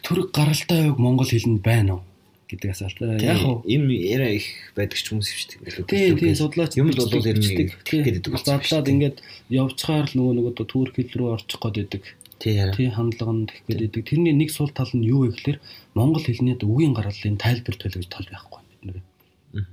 [0.00, 2.04] Түрк гаралтай үг Монгол хэлэнд байна уу?
[2.48, 3.22] гэдэг асуулт.
[3.22, 5.88] Яг юм яриа их байдаг ч хүмүүс шүү дээ.
[5.88, 8.22] Тийм тийм судлаач юм л бол ер нь гэдэг.
[8.44, 9.16] Задлаад ингээд
[9.48, 12.02] явцгаар л нөгөө нөгөө түүрх хэл рүү орчих гээд байдаг.
[12.40, 14.02] Тийм хандлага нь тэгэх гээд байдаг.
[14.08, 15.58] Тэрний нэг сул тал нь юу вэ гэхээр
[15.94, 18.98] монгол хэлний үгийн гаргалын тайлбар төлөв гэж тол байхгүй бид нэр.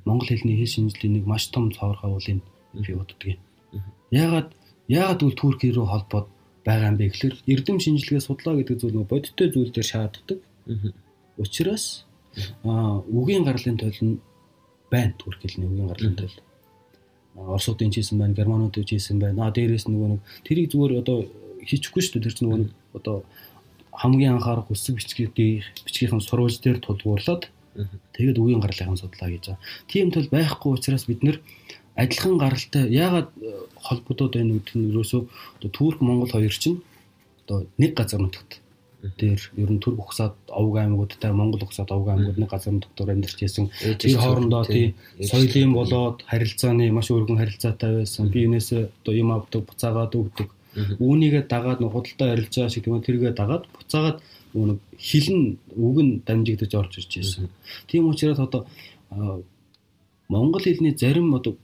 [0.06, 2.42] Монгол хэлний хэл шинжлэлийн нэг маш том цавраг агуулын
[2.74, 3.40] би боддөг юм.
[4.12, 4.50] Яагаад
[4.88, 6.28] яагаад үл түүрх рүү холбоод
[6.66, 10.40] байгаа юм бэ гэхээр эрдэм шинжилгээ судлаа гэдэг зүйл нөгөө бодиттой зүйл дээр шаарддаг.
[11.42, 12.06] Учираас
[12.64, 14.16] Аа үгийн гарлын тойл нь
[14.92, 16.38] байна түрк хэлний үгийн гарлын тойл.
[17.36, 19.48] Оросуудын хийсэн байна, германуудын хийсэн байна.
[19.48, 21.18] Аа дээрээс нөгөө нэг тэрийг зүгээр одоо
[21.70, 22.26] хийчихгүй шүү дээ.
[22.26, 23.18] Тэр чинь нөгөө нэг одоо
[23.92, 27.50] хамгийн анхаарах үсэг бичгийн бичгийн сурвалж дээр тулгуурлаад
[28.16, 29.64] тэгээд үгийн гаргалын судлаа гэж байгаа.
[29.88, 31.38] Тийм тул байхгүй учраас бид нэр
[31.96, 33.48] адилхан гаралтай яагаад э,
[33.80, 35.22] холбогдоод байна гэдэг нь ерөөсөө
[35.72, 36.84] Турк Монгол хоёр чинь
[37.46, 38.60] одоо нэг газар нутагт
[39.02, 43.40] дээр ер нь Түрк ухсаад овг аймагуудтай Монгол ухсаад овг аймагууд нэг газар доктор амьдарч
[43.42, 43.70] байсан.
[43.98, 48.30] Тэр хоорондоо тий соёлын болоод харилцааны маш өргөн харилцаатай байсан.
[48.30, 50.50] Би энэс одоо юм авдаг, буцаагаад өгдөг.
[50.76, 54.18] Үүнийгээ дагаад нэг худалдаа арилжаа шиг тийм тэргээ дагаад буцаагаад
[54.54, 57.50] нэг хилэн үг нь дамжигдаж орж ирж байсан.
[57.88, 58.68] Тийм учраас одоо
[60.28, 61.58] монгол хэлний зарим одоо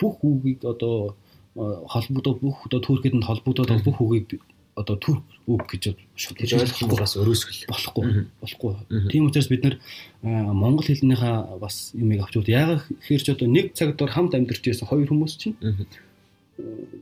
[0.00, 1.16] бүх үгийг одоо
[1.54, 4.40] холбогдоо бүх одоо төрхөд нь холбогдоод бүх үгийг
[4.80, 7.68] одоо төр үг гэж шууд ойлгох бас өрөөсгөл.
[7.68, 8.04] болохгүй
[8.40, 8.72] болохгүй.
[9.10, 9.76] Тийм учраас бид нар
[10.24, 12.56] монгол хэлнийхаа бас юмыг авч үзээ.
[12.56, 15.56] Яагаад гэхээр ч одоо нэг цаг дор хамт амьдарч байсан хоёр хүмүүс чинь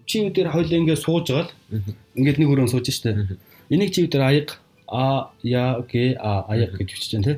[0.07, 1.53] чи юу дээр хоёлаа ингээд сууж байгаа л
[2.19, 3.39] ингээд нэг өрөө сууж штэ.
[3.71, 4.49] Энийг чи юу дээр аяг
[4.89, 7.35] а я г а аяг гэж бичиж байна те.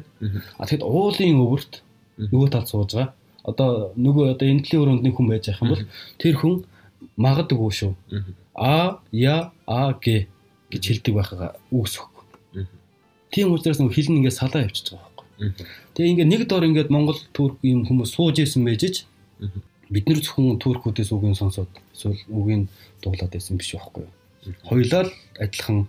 [0.58, 1.82] А тэгэхэд уулын өвөрт
[2.18, 3.14] нөгөө талд сууж байгаа.
[3.42, 5.84] Одоо нөгөө одоо энтлийн өрөөнд нэг хүн байж байгаа юм бол
[6.20, 6.54] тэр хүн
[7.16, 7.92] магадгүй шүү.
[8.54, 10.28] А я а г
[10.70, 12.66] гэж хэлдэг байхаа үүсэхгүй.
[13.34, 15.26] Тийм учраас нэг хэл нь ингээд салаа явчихж байгаа байхгүй.
[15.94, 19.06] Тэгээ ингээд нэг дор ингээд Монгол турк юм хүмүүс сууж исэн байжж
[19.90, 22.62] бид нар зөвхөн туркуудаас үгийн сонсоод эсвэл үгийн
[23.02, 24.06] дуулаад байсан биш байхгүй.
[24.64, 25.86] Хоёлаа л адилхан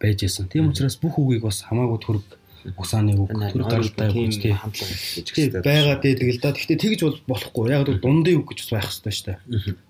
[0.00, 0.48] байж исэн.
[0.48, 2.26] Тийм учраас бүх үгийг бас хамаагүй төрөг
[2.76, 5.64] усааны үг төр гаралтай үг тийм хамтлаг гэж.
[5.64, 6.52] Байгаад байдаг л да.
[6.52, 7.72] Гэхдээ тэгж бол болохгүй.
[7.72, 9.38] Яг л дундын үг гэж байх хэрэгтэй шүү дээ.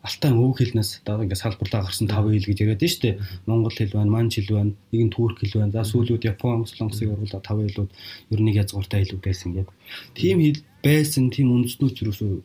[0.07, 3.19] Алтан үг хэлнээс одоо ингээд салбарлаа гарсан тав хэл гэж яриад шүү дээ.
[3.51, 5.75] Монгол хэл байна, манч хэл байна, нэг нь турк хэл байна.
[5.75, 7.91] За сүүлүүд Япон, Солонгосыг оруулаад тав хэлүүд
[8.31, 9.75] ер нь язгууртай хэлүүд байсан гэдэг.
[10.15, 12.39] Тийм хэл байсан, тийм үндэснүүд юусоо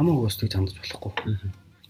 [0.00, 1.12] хамаагүй бас тэгж хандаж болохгүй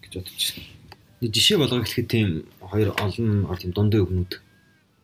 [0.02, 1.30] гэж бодож байна.
[1.30, 4.32] Жишээ болгох гэхэд тийм хоёр олон тийм дундын үгнүүд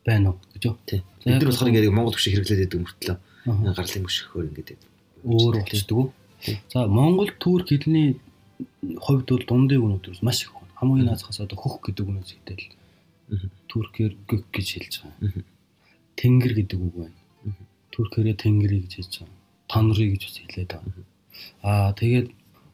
[0.02, 0.76] байна уу гэж үү?
[0.90, 1.02] Тийм.
[1.22, 3.16] Бид нар болохоор ингээд Монгол хөшиг хэрэглээд байдаг мөртлөө
[3.78, 4.70] гарлын хөшгөхөөр ингээд
[5.22, 6.08] өөр болчихдөг үү?
[6.72, 8.18] За Монгол Турк хэлний
[8.98, 10.74] хувьд бол дундын үнүүд маш их байна.
[10.74, 12.64] Хамгийн наазахаас одоо хөх гэдэг үнээс хэтэл
[13.70, 15.44] Туркээр гök гэж хэлж байгаа.
[16.18, 17.18] Тэнгэр гэдэг үг байна.
[17.94, 19.38] Туркээрээ тэнгэрийг гэж хэлж байгаа.
[19.70, 21.04] Танры гэж бас хэлээд байгаа.
[21.62, 22.28] Аа тэгээд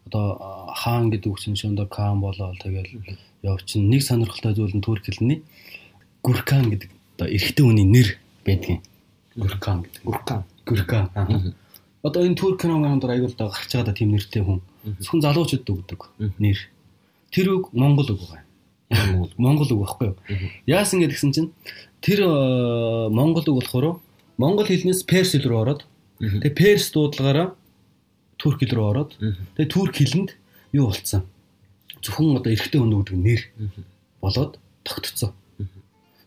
[0.06, 5.04] одоо хаан гэдэг үг чинь шондо каан болоод тэгэл явчин нэг сонирхолтой зүйл нь турк
[5.06, 5.42] хэлний
[6.22, 8.08] гүркан гэдэг одоо эрэгтэй хүний нэр
[8.46, 8.80] байдгийн.
[9.36, 10.02] Гүркан гэдэг.
[10.04, 10.40] Гүркан.
[10.66, 11.54] Гүркан.
[12.02, 14.62] Одоо энэ турк киноны донд аягүй л да гарч байгаа да тийм нэртэй хүн.
[15.02, 16.00] Зөвхөн залуучууд өгдөг
[16.38, 16.58] нэр.
[17.30, 18.42] Тэр үг монгол үг байгаа.
[19.38, 20.16] Монгол үг байхгүй юу?
[20.66, 21.50] Яасан гэдгсэн чинь
[22.02, 22.26] тэр
[23.10, 24.02] монгол үг болохоор
[24.38, 25.82] монгол хэлнээс перс хэл рүү ороод
[26.18, 27.54] тэгээ перс дуудлагаараа
[28.42, 29.10] турк хэл рүү ороод
[29.54, 30.30] тэгээ турк хэлэнд
[30.74, 31.22] юу болцсон?
[32.02, 33.40] Зөвхөн одоо эрэгтэй хүн өгдөг нэр
[34.18, 35.30] болоод тогтцсон.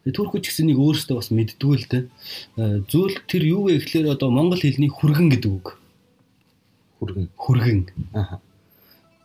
[0.05, 2.03] Туркууд ч гэсэн нэг өөрөөсөө бас мэддгүй л дээ.
[2.85, 5.81] Зүйл тэр юу вэ гэхлээр одоо монгол хэлний хүргэн гэдэг үг.
[7.01, 7.25] Хүргэн.
[7.33, 7.79] Хүргэн.
[8.13, 8.37] Аа.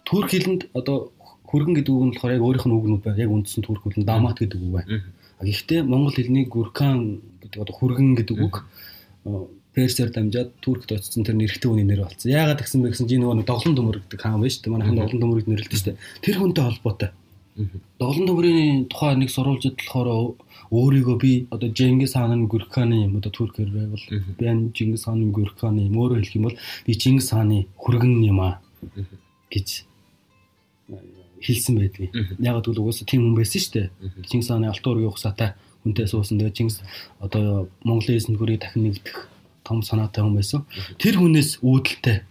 [0.08, 1.12] Турк хэлэнд одоо
[1.44, 3.20] хүргэн гэдэг үг нь болохоор яг өөрийнх нь үгнүүд байна.
[3.20, 5.04] Яг үндсэн турк хэлэнд дамат гэдэг үг байна.
[5.44, 8.54] Гэхдээ монгол хэлний гүркан гэдэг одоо хүргэн гэдэг үг
[9.80, 12.28] персээр дамжаад туркт очсон тэр нэрхтээ хүний нэр болсон.
[12.28, 14.74] Яагаад гэсэн бэ гэсэн чинь нөгөө доглон төмөр гэдэг хаан шүү дээ.
[14.76, 16.00] Манай хаан доглон төмөрийг нэрлэдэг шүү дээ.
[16.20, 17.10] Тэр хүнтэй холбоотой.
[17.98, 20.36] Доглон төмөрийн тухай нэг сурвалжид болохоор
[20.70, 24.04] өөрийгөө би одоо Жингис хааны Гүрханы юм одоо Туркээр байвал
[24.38, 28.38] би энэ Жингис хааны Гүрханы юм өөрөөр хэлэх юм бол би Жингис хааны хүргэн юм
[28.40, 28.62] аа
[29.50, 29.84] гэж
[31.42, 32.14] хэлсэн байдгийг.
[32.38, 33.88] Яг гэвэл угаасаа тийм хүн байсан шүү дээ.
[34.30, 35.50] Жингис хааны алтан ургийн ухсаатай
[35.82, 36.38] хүнтэй суусан.
[36.38, 36.78] Тэгээ Жингис
[37.18, 39.28] одоо Монголын эзэн хөрийг дахин нэгдэх
[39.64, 40.66] том санаатай хүн байсан.
[40.98, 42.24] Тэр хүнээс үүдэлтэй.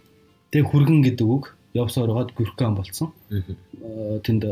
[0.51, 3.13] Тэгээ хүргэн гэдэг үг явсаар байгаад Гүрхан болсон.
[4.25, 4.43] Тэнд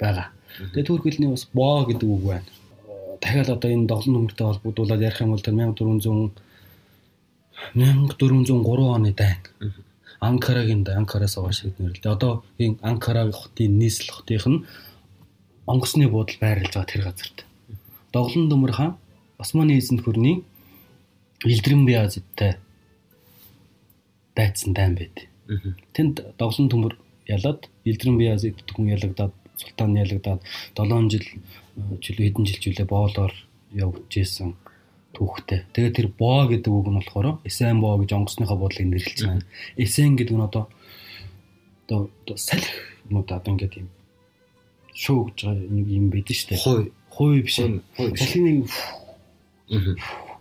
[0.00, 0.32] байгаа.
[0.74, 2.48] Тэгээ турк хэлний бас боо гэдэг үг байна
[3.20, 6.32] дахиад одоо энэ доглон нөмөртэй холбогдуулаад ярих юм бол тэр 1400
[7.76, 9.36] 1403 оны дайн.
[10.20, 12.12] Анкарагийн Анкараас хойш нэрлэлтэй.
[12.12, 14.64] Одоо энэ Анкара хотын нийслэл хотынх нь
[15.66, 17.44] онгоцны буудал байрлаж байгаа тэр газарт.
[18.12, 18.96] Доглон төмөр хаан
[19.38, 20.44] Османы эзэнт хөрний
[21.44, 22.56] Илдрэн Биязидтай
[24.36, 25.16] дайцсан дайн байд.
[25.96, 26.94] Тэнд доглон төмөр
[27.28, 30.40] ялаад Илдрэн Биязид хүн ялагдаад султан ялагдаад
[30.76, 31.26] 7 жил
[32.00, 33.32] жилүү хэдэн жил жилээ боолоор
[33.72, 34.56] явж исэн
[35.16, 35.64] түүхтэй.
[35.72, 39.44] Тэгээ тэр боо гэдэг үг нь болохоор эсэн боо гэж онгоцныхоо бодлыг нэрлэж байна.
[39.76, 40.68] Эсэн гэдэг нь одоо
[41.88, 42.70] одоо салхи
[43.08, 43.88] юм уу одоо ингээд юм
[44.94, 46.64] шуу гэж байгаа юм байдаг шүү дээ.
[46.64, 46.82] Хой.
[47.10, 47.58] Хой биш.
[47.58, 48.68] Салхины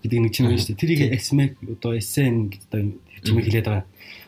[0.04, 0.82] гэдэг нэг байна шүү дээ.
[0.82, 2.82] Тэрийг эсмэг одоо эсэн гэдэг одоо
[3.26, 3.86] чимээ хэлээд байгаа.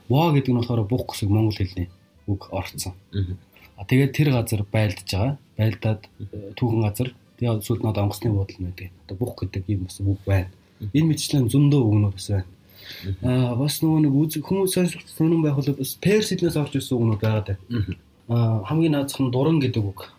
[0.09, 1.87] Боо гэдэг нь болохоор бух гэсэн монгол хэлний
[2.27, 2.93] үг орцсон.
[3.77, 5.35] Аа тэгээд тэр газар байлдаж байгаа.
[5.57, 6.01] Байлдаад
[6.55, 7.09] түүхэн газар
[7.41, 8.93] Тэгээ сүүлд нод онгоцны буудал нэ.
[9.09, 10.53] Одоо бух гэдэг юм бас үг байна.
[10.93, 12.45] Энэ мэтчлэн зөндөө үгнүүд бас байна.
[13.25, 17.17] Аа бас нөгөө нэг үз хүмүүс сонирхсан байх бол бас перс хэлнээс орж ирсэн үгнүүд
[17.17, 17.57] байгаа даа.
[18.29, 20.13] Аа хамгийн наазах нь дуран гэдэг үг.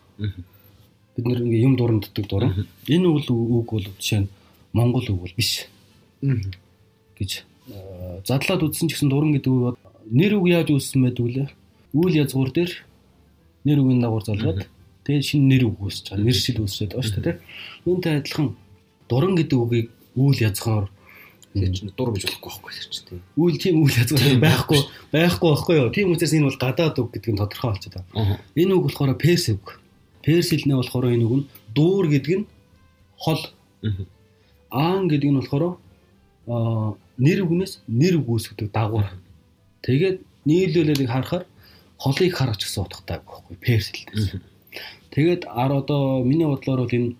[1.15, 2.67] Бид нэр ингээ юм дуранддаг дуран.
[2.91, 4.29] Энэ үл үг бол жишээ нь
[4.73, 5.69] монгол бол биш.
[7.17, 7.45] гэж
[8.27, 9.77] задлаад үзсэн ч гэсэн дуран гэдэг үг
[10.11, 11.47] нэр үг яаж үүссэн байдаг лээ?
[11.95, 12.71] Үйл язгуур дээр
[13.63, 14.67] нэр үгийн дагуур залгаад
[15.07, 16.25] тэгээд шинэ нэр үг үүсэж байгаа.
[16.27, 17.37] Нэр шил үүсчихэд байгаа шүү дээ.
[17.87, 18.47] Үүнтэй адилхан
[19.07, 19.87] дуран гэдэг үгийг
[20.19, 20.87] үйл язгаар
[21.53, 23.21] тэр чинь дур гэж болохгүй байхгүй чинь тийм.
[23.37, 24.79] Үйл тийм үйл язгаар байхгүй
[25.13, 25.89] байхгүй байхгүй юу.
[25.93, 28.41] Тийм учраас энэ бол гадаад үг гэдэг нь тодорхой болчиход байгаа.
[28.57, 29.79] Энэ үг болохоор перс үг.
[30.25, 32.45] Перс хэлнээ болохоор энэ үг нь дуур гэдэг нь
[33.21, 33.41] хол.
[34.73, 35.77] Аан гэдэг нь болохоор
[37.21, 39.05] нэр үгнээс нэр үг үүсгдэг дагуур.
[39.85, 40.17] Тэгээд
[40.49, 41.45] нийлүүлэлийг харахаар
[42.01, 44.41] холыг хараач гэсэн утгатай байхгүй перс хэлнээс.
[45.13, 47.13] Тэгээд ар одоо миний бодлоор бол энэ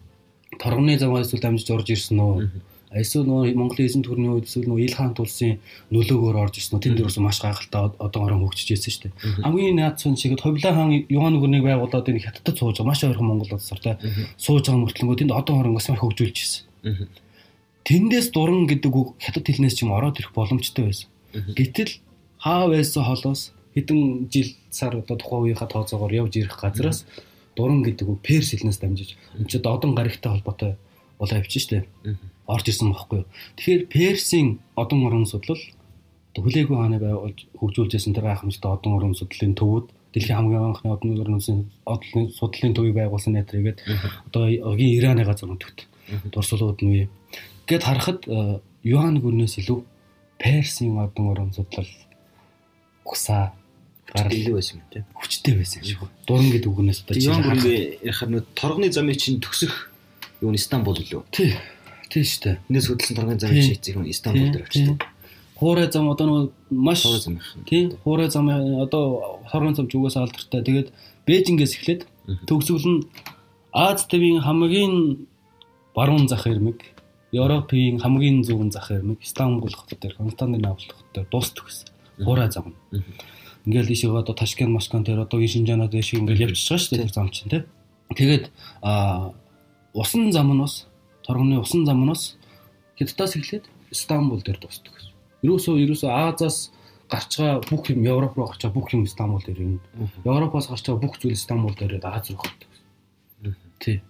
[0.58, 2.50] торгоны замаас эсвэл дамжиж орж ирсэн үү?
[2.94, 5.58] Эсвэл нөгөө Монголын эзэн төрний үед эсвэл нөгөө ил хаан тулсын
[5.94, 6.84] нөлөөгөөр орж ирсэн үү?
[6.84, 9.14] Тэнд дээрс маш гайхалтай одоо орон хөгжиж ирсэн шүү дээ.
[9.46, 13.58] Хамгийн наад цон чигэд Ховлаа хаан Юхан нүгэрнийг байгуулад энэ хятадд сууж маш ойрхон Монгол
[13.58, 13.98] улсаар та
[14.38, 16.66] сууж байгаа мөртлөнгөө тэнд одоо орон бас маш хөгжүүлж ирсэн.
[17.84, 21.10] Тэндээс дуран гэдэг үг хятад хэлнээс ч юм ороод ирэх боломжтой байсан.
[21.34, 22.00] Гэтэл
[22.40, 27.04] хаа байсан холоос хэдэн жил сар одоо тухайн үеийнхаа тооцоогоор явж ирэх газраас
[27.56, 30.78] дуран гэдэг үг перс хэлнээс дамжиж энэ ч одон гарагтай холбоотой
[31.20, 31.88] болоо явчих штэ.
[32.48, 33.28] Орж ирсэн байхгүй юу.
[33.58, 35.60] Тэгэхээр персийн одон орон судлал
[36.36, 41.42] хүлээгүй хааны байгуулж хөгжүүлжсэн тэр гайхамшигтай одон орон судлалын төвүүд дэлхийн хамгийн анхны одон орон
[41.42, 43.80] судлалын судлалын төвийг байгуулсан нэтрийгээд
[44.28, 45.86] одоо огийн Ираны газар өнтөгт
[46.34, 47.10] дурсуулууд нь
[47.68, 48.20] гэд харахад
[48.84, 49.80] Юан гүрнээс илүү
[50.40, 51.88] персийн одон орон судлал
[53.06, 53.54] угсаа
[54.12, 55.06] гарал илүү байсан юм тийм.
[55.16, 56.10] Хүчтэй байсан шүү.
[56.28, 57.66] Дуран гэдэг үгнээс одоо чи харахад
[58.04, 59.74] ярихаар нөө торгоны замыг чинь төгсөх
[60.44, 61.24] юу нь Стамбул лөө.
[61.32, 61.56] Тий.
[62.12, 62.60] Тий дээ.
[62.70, 65.00] Энэс хөдөлсөн торгоны замыг чи эцэг нь Стамбул дээр очив.
[65.56, 67.40] Хуурай зам одоо нөө маш юм.
[67.66, 67.96] Тий.
[68.04, 70.62] Хуурай зам одоо торгоны зам зүгээс алдартай.
[70.62, 70.90] Тэгээд
[71.24, 72.02] Бээжингээс эхлээд
[72.44, 73.02] төгсгөл нь
[73.74, 75.26] Аз төвийн хамгийн
[75.96, 76.93] баруун зах ирмэг
[77.34, 81.90] Европын хамгийн зүүн зах ирмэг Стамбул хотод дээр Константинополь хотод дээр дуустдаг гэсэн.
[82.22, 82.78] Хуурай зам.
[83.66, 87.30] Ингээл ийшээ одоо Ташкент, Москван дээр одоогийн Шинжаанаа шиг ингээл явчихж байгаа шүү дээ зам
[87.34, 87.64] чинь тий.
[88.14, 88.54] Тэгээд
[88.86, 89.34] а
[89.98, 90.86] усан зам нь бас
[91.26, 92.38] торгоны усан зам нь бас
[93.02, 95.14] Хятадаас эхлээд Стамбул дээр дуустдаг гэсэн.
[95.42, 96.70] Ерөөсөө ерөөсөө Азаас
[97.10, 99.82] гарч байгаа бүх юм Европ руу гарч байгаа бүх юм Стамбул дээр юм.
[100.22, 103.58] Европоос гарч байгаа бүх зүйл Стамбул дээр Аз руу гэсэн.
[103.82, 104.02] Тий.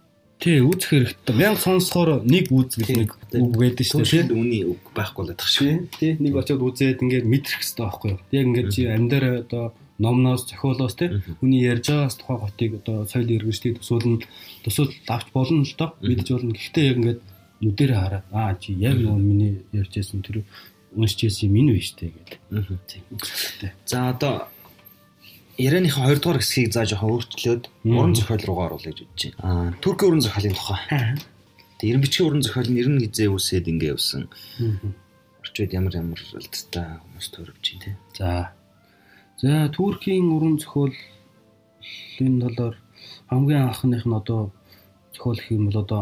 [0.43, 1.35] Тий, үзэх хэрэгтэй.
[1.39, 4.27] Мянга сонсохоор нэг үз гэж нэг үг байдаг шүү дээ.
[4.27, 5.87] Тий, үний үг байхгүй л байдаг шүү.
[5.95, 8.19] Тий, нэг очиод үзээд ингээд мэдрэх хэрэгтэй байхгүй юу?
[8.35, 9.71] Яг ингээд чи амьдаар одоо
[10.03, 14.19] номноос зохиолоос тий хүний ярьж байгаас тухайн хотыг одоо соёл иргэнштэй төсөөлн
[14.65, 16.51] төсөөл авч болно л доо мэдж болно.
[16.51, 17.21] Гэхдээ яг ингээд
[17.63, 20.43] нүдэрээ хараад аа чи яг нөгөө миний ярьж байсан тэр
[20.97, 23.71] уншиж байсан юм энэ биш үү гэдэг.
[23.85, 24.49] За одоо
[25.57, 29.37] ярианыхаа 2 дугаар хэсгийг заа жоохон өөрчлөөд уран зохиол руугаа оруулах гэж бодож байна.
[29.45, 30.81] Аа Туркийн уран зохиолын тухай.
[31.83, 34.23] Ерөн бичгийн уран зохиол нь ерөн хизээ үсээд ингээ явсан.
[35.45, 37.91] Орчууд ямар ямар алдтай хүмүүс төрөвч юм те.
[38.17, 38.57] За.
[39.37, 42.75] За Туркийн уран зохиолын талаар
[43.29, 44.49] хамгийн анхных нь одоо
[45.13, 46.01] зохиол гэх юм бол одоо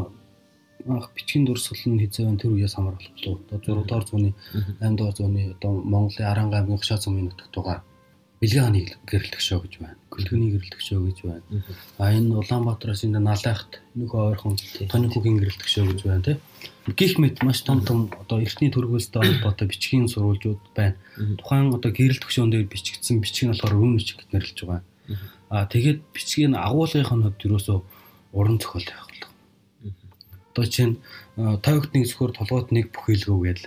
[0.88, 3.36] анх бичгийн дурсгал нь хизээ байна тэр үеэс хамааруулсан.
[3.52, 4.32] Одоо 6 дугаар зууны
[4.80, 7.84] 8 дугаар зууны одоо Монголын Аранга аймгийн Хшаа цумын нутагт байгаа
[8.42, 10.02] Бэлгийн хааны гэрэлтгшөө гэж байна.
[10.10, 11.46] Гөлтгөний гэрэлтгшөө гэж байна.
[12.02, 14.58] А энэ Улаанбаатараас энэ Налайхт нөхөө ойрхон
[14.90, 16.40] Тони хүүгийн гэрэлтгшөө гэж байна тийм.
[16.98, 20.98] Гих мэт маш том том одоо эртний төргөөстэй холбоотой бичгийн сурвалжууд байна.
[21.38, 24.82] Тухайн одоо гэрэлтгшөөн дээр бичигдсэн бичиг нь болохоор өвөн бичиг гэж нэрлэж байгаа.
[25.54, 27.86] А тэгээд бичгийн агуулгын хувьд юусоо
[28.34, 29.30] уран зохиол байх болов.
[30.50, 30.98] Одоо чинь
[31.38, 33.66] тойгт нэг зөвхөр толгойд нэг бүхэлгөө гээл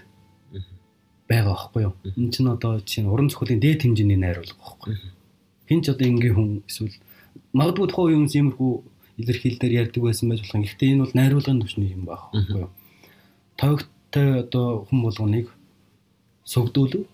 [1.28, 1.94] байгаа байхгүй юу.
[2.04, 4.92] Энэ чинь одоо чинь уран зохиолын дээд хэмжээний найруулга байхгүй.
[5.68, 6.96] Хин ч одоо ингийн хүн эсвэл
[7.56, 8.72] магадгүй тухайн үеийн иймэрхүү
[9.20, 10.64] илэрхийлэлээр ярьдаг байсан байж болох юм.
[10.64, 12.72] Гэхдээ энэ бол найруулгын төвчний юм байх байхгүй юу.
[13.56, 15.46] Тоогтой одоо хүн болгоныг
[16.44, 17.06] сүгдүүлв.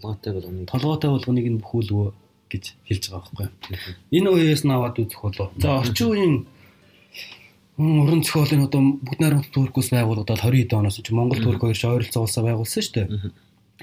[0.00, 2.06] Толгойтой болгоныг толгойтой болгоныг нь бүхүүлвэ
[2.52, 3.96] гэж хэлж байгаа байхгүй юу.
[4.16, 5.52] Энэ үеэс наваад үзэх болоо.
[5.60, 6.34] За орчин үеийн
[7.78, 12.22] уран зохиолын одоо бүгд найрамд туркус байгуулагдаад 20 хэд оноос чи Монгол турк хоёр ойролцоо
[12.22, 13.08] улсаа байгуулсан шүү дээ.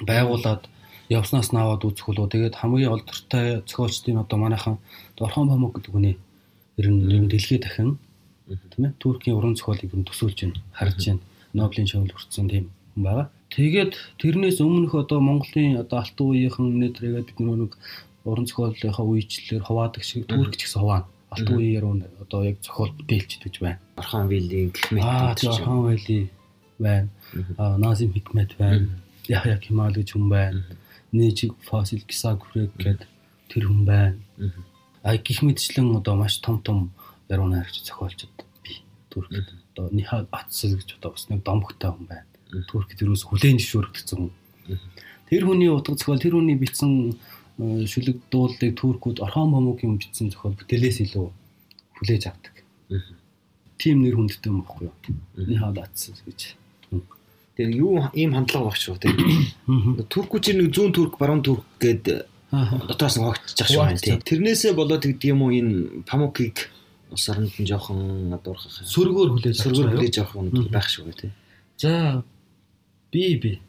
[0.05, 0.69] Байгуулад
[1.09, 4.77] явснаас наваад үзэх болоо тэгээд хамгийн олдортой зохиолчдын одоо манайхан
[5.17, 6.15] Орхон Бамуг гэдэг хүний
[6.77, 7.97] ер нь ер нь дэлхийд дахин
[8.45, 11.25] тийм ээ Туркийн уран зохиолыг ер нь төсөөлж байна харж байна.
[11.57, 13.27] Нобелийн шагнал хүртсэн тийм хүн байгаа.
[13.49, 17.73] Тэгээд тэрнээс өмнөх одоо Монголын одоо алтан үеийнхэн нэтрэгээд бид нэг
[18.21, 22.91] уран зохиолынхаа үечлэлээр хуваадаг шиг Турк ч гэсэн хуваана Алтан үеийн яруу одоо яг зохиол
[22.97, 23.79] бүтээлч гэж байна.
[23.95, 26.29] Орхон Вилийн Гихмет аа Орхон Вили
[26.79, 27.09] байна.
[27.57, 28.89] Аа Назим Хикмет байна.
[29.27, 30.65] Яхя Кемал гэж хүн байна.
[31.11, 33.07] Нэжиг Фасил Кисагүрэг гэдэг
[33.49, 34.17] тэр хүн байна.
[35.03, 36.89] Аа гих мэтчлэн одоо маш том том
[37.29, 38.29] яруу найрагч зохиолчд
[38.63, 42.25] би Туркид одоо Нихал Атсэл гэж одоо бас нэг домогтой хүн байна.
[42.71, 44.33] Туркид юус хүлээн зөвшөөрөгдсөн хүн.
[45.29, 47.13] Тэр хүний утга зохиол тэр хүний бичсэн
[47.59, 51.27] шүлэг дуулыг туркууд Орхон Момогийн бичсэн зохиол бүтээлээс илүү
[51.99, 52.55] хүлээж авдаг.
[53.75, 54.95] Тим нэр хүндтэй юм баггүй юу?
[55.35, 56.55] Нихал Атсэл гэж.
[57.59, 59.19] Тэгээ юу ийм хандлага багч шүү тийм.
[60.07, 64.23] Туркууд чинь нэг зүүн турк, баруун турк гэдэг дотоос нь хогтчих шүү байна тийм.
[64.23, 66.71] Тэрнээсээ болоод гэдэг юм уу энэ Памукийг
[67.11, 71.31] ус оронд нь жоохон адуурхах сөргөөр хүлээж сөргөөр хүлээж авах юм байх шүү тийм.
[71.75, 72.23] За
[73.11, 73.59] би би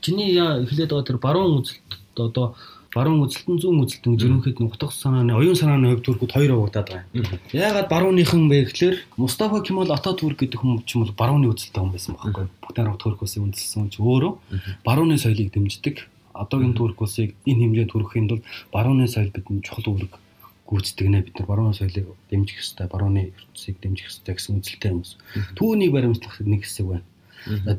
[0.00, 2.56] Чиний яа эхлээд байгаа тэр баруун үзэлт одоо
[2.90, 7.38] баруун үзэлтэн зүүн үзэлтэн жирэмхэд нь утга санааны оюун санааны хувьд түргүүд хоёр авагдаад байгаа.
[7.54, 11.94] Яагаад барууныхан бэ гэхлээр Мустафа Кемал Ататүрк гэдэг хүн ч юм бол барууны үзэлтэй хүн
[11.94, 12.50] байсан байхгүй.
[12.66, 15.96] Бүгдээр Турк улсын үндэслсэн ч өөрөө барууны соёлыг дэмждэг.
[16.34, 20.18] Одоогийн Турк улсыг энэ хэмжээнд төрөхийн тулд барууны соёл бидний чухал үүрэг
[20.66, 25.12] гүйцэтгэг нэ бид нар барууны соёлыг дэмжих ёстой, барууны ертөнцийг дэмжих ёстой гэсэн үзэлтэй хүмүүс.
[25.58, 27.06] Түүнийг баримтлах нэг хэсэг байна.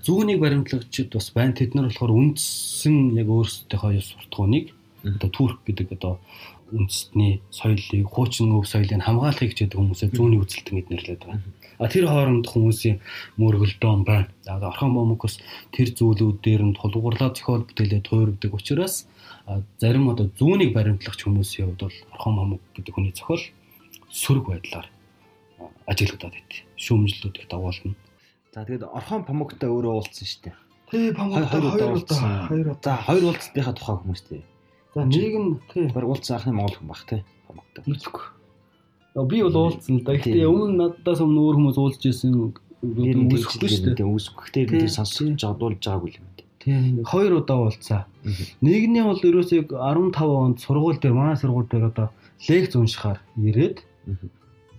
[0.03, 1.55] Зүүнийг баримтлагчид бас байна.
[1.55, 6.19] Тэд нар болохоор үндсэн яг өөрсдийнхөө суртахууныг одоо турк гэдэг одоо
[6.71, 11.43] үндэстний соёлыг, хуучин өв соёлыг хамгаалахыг хичээдэг хүмүүсээ зүүнний үзэлтэн гэд нэрлэдэг байна.
[11.81, 13.01] А тэр хооронд хүмүүсийн
[13.35, 14.31] мөргөлдөөн байна.
[14.45, 15.43] За орхон бомокос
[15.75, 19.09] тэр зүйлүүдээр нь тулгуурлаа зохиол бүтээлээ туурдаг учраас
[19.81, 23.43] зарим одоо зүүнийг баримтлагч хүмүүсийн хувьд бол орхон бомок гэдэг хүний зохиол
[24.07, 24.87] сөрөг байдлаар
[25.91, 26.63] ажиглагдаад байт.
[26.79, 27.95] Шүүмжлэлүүд их дагуулна.
[28.51, 30.55] За тэгээд Орхон Памуктай өөрөө уулзсан шүү дээ.
[30.91, 32.47] Тий, Памуктай хоёр удаа.
[32.51, 32.95] Хоёр удаа.
[32.99, 34.41] За, хоёр уулзсныхаа тухай хүмүүс тий.
[34.93, 37.21] За, нэг нь тий, баг уулзсан анхны монгол хүн баг тий.
[37.47, 37.83] Памуктай.
[37.87, 38.25] Мэдгүй.
[39.27, 40.15] Би бол уулзсан л да.
[40.19, 42.31] Гэхдээ өмнө надаас өмнө өөр хүмүүс уулзж ирсэн
[42.81, 44.07] үүсэхгүй шүү дээ.
[44.07, 44.47] Үүсэхгүй.
[44.67, 46.47] Гэхдээ сонсож жадуулж байгаагүй юм дээ.
[46.61, 46.75] Тий,
[47.07, 48.03] хоёр удаа уулзсан.
[48.59, 52.07] Нэгний бол ерөөсөө 15 онд сургууль дээр манай сургууль дээр одоо
[52.49, 53.85] лекц уншихаар ирээд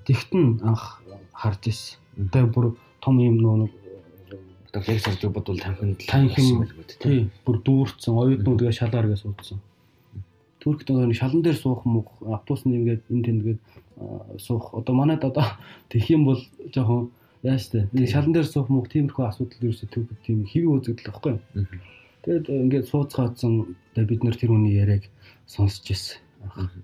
[0.07, 1.01] тэгтэн анх
[1.33, 1.99] харж ирсэн.
[2.33, 3.71] Тэгээ бүр том юм нөө
[4.73, 6.69] одоо лекц ордог бодвол танхимд танхим
[7.45, 9.61] бүр дүүрцэн оюутнуудгаа шалгаар гэж суудсан.
[10.63, 13.61] Түркт одоо шалан дээр суух мөх автобусны ингээд энэ тэндгээд
[14.39, 15.59] суух одоо манайд одоо
[15.91, 16.41] тэгэх юм бол
[16.71, 17.11] жоохон
[17.43, 21.35] яаж тээ шалан дээр суух мөх тиймэрхүү асуудал ерөөсөө Түркт тийм хэвий үзэгдэл واخгүй.
[22.23, 23.53] Тэгээд э, ингээд сууцгаадсан
[23.99, 25.11] бид нар тэр хүний яриаг
[25.51, 26.23] сонсч ирсэн.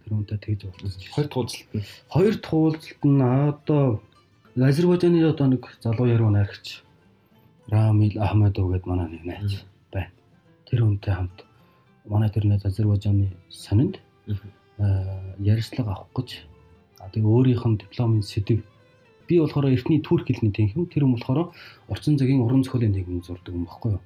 [0.02, 1.14] Тэр хүнтэй тэгж уулзсан.
[1.14, 1.86] Хоёр туулзалт нь.
[2.10, 4.02] Хоёр туулзалт нь одоо
[4.58, 6.82] Азербайджааны одоо нэг залуу яруу найрагч
[7.70, 9.62] Рамил Ахмадов гэдэг манай нэг найз
[9.94, 10.10] байна.
[10.66, 11.46] Тэр хүнтэй хамт
[12.08, 14.00] манай тэр найз Азербайджаны сонинд
[15.38, 16.28] ярилцлага авах гэж
[17.12, 18.64] тэгээ өөрийнх нь дипломын сэдв
[19.28, 21.52] би болохоор эртний турк хэлний тэнхэм тэр юм болохоор
[21.92, 24.02] орчин цагийн уран зохиолын тэнхэм зурдаг юм баггүй юу.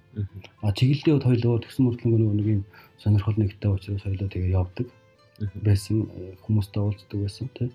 [0.60, 2.62] А чиглэлдээ хоёлоо тэгсэн мөртлөнгөө нэг юм
[2.98, 4.86] сонирхол нэгтэй учраас хоёлоо тэгээ явдаг
[5.62, 6.10] байсан
[6.42, 7.70] хүмүүстэй уулздаг байсан тий.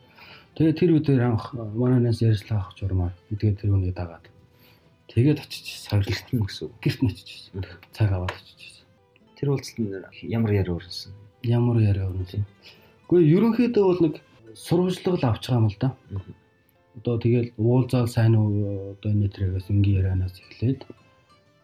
[0.59, 4.27] Тэгээ тэр үдээр анх манай нас ярьслаа авах журмаар тэгээд тэр үнийг дагаад
[5.07, 6.67] тэгээд очиж саврлалтсан гэсэн.
[6.83, 7.29] Гэрт очиж
[7.95, 8.76] цаг аваад очиж.
[9.37, 9.77] Тэр уулзалт
[10.23, 11.13] ямар яриа өрнөсөн?
[11.45, 12.43] Ямар яриа өрнөсөн?
[13.07, 14.15] Гэхдээ ерөнхийдөө бол нэг
[14.53, 15.89] сурвалжлал авч байгаа юм л да.
[16.97, 20.81] Одоо тэгэл уулзаал сайн уу одоо энэ төрөөс ингийн ярианаас эхлээд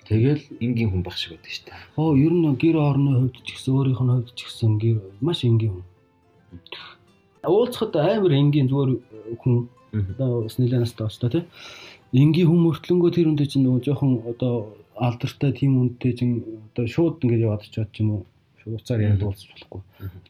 [0.03, 1.80] Тэгэл энгийн хүн баг шиг байдаг шүү дээ.
[1.95, 5.39] Оо ер нь гэр орны хувьд ч гэсэн өөрийнх нь хувьд ч гэсэн гэр маш
[5.47, 5.88] энгийн хүн
[7.47, 8.91] уулзахад амар энгийн зүгээр
[9.39, 9.55] хүн
[10.11, 11.43] одоо бас нэлээд настай болстой тий.
[12.11, 14.76] Энгийн хүн мөртлөнгөө тэр хүнтэй чинь нөгөө жоохон одоо
[15.08, 16.36] алдартай тийм хүнтэй чинь
[16.72, 18.22] одоо шууд ингээд яваад чад ч юм уу
[18.64, 19.82] шууцаар яриад уулзах болохгүй.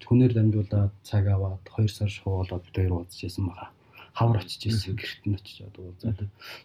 [0.10, 3.70] Хүнээр дамжуулаад цаг аваад 2 сар шуулаад бид хоёр уулзчихсан баха.
[4.18, 6.20] Хавар очиж ирсэн гэрт нь очиж одоо уулзаад.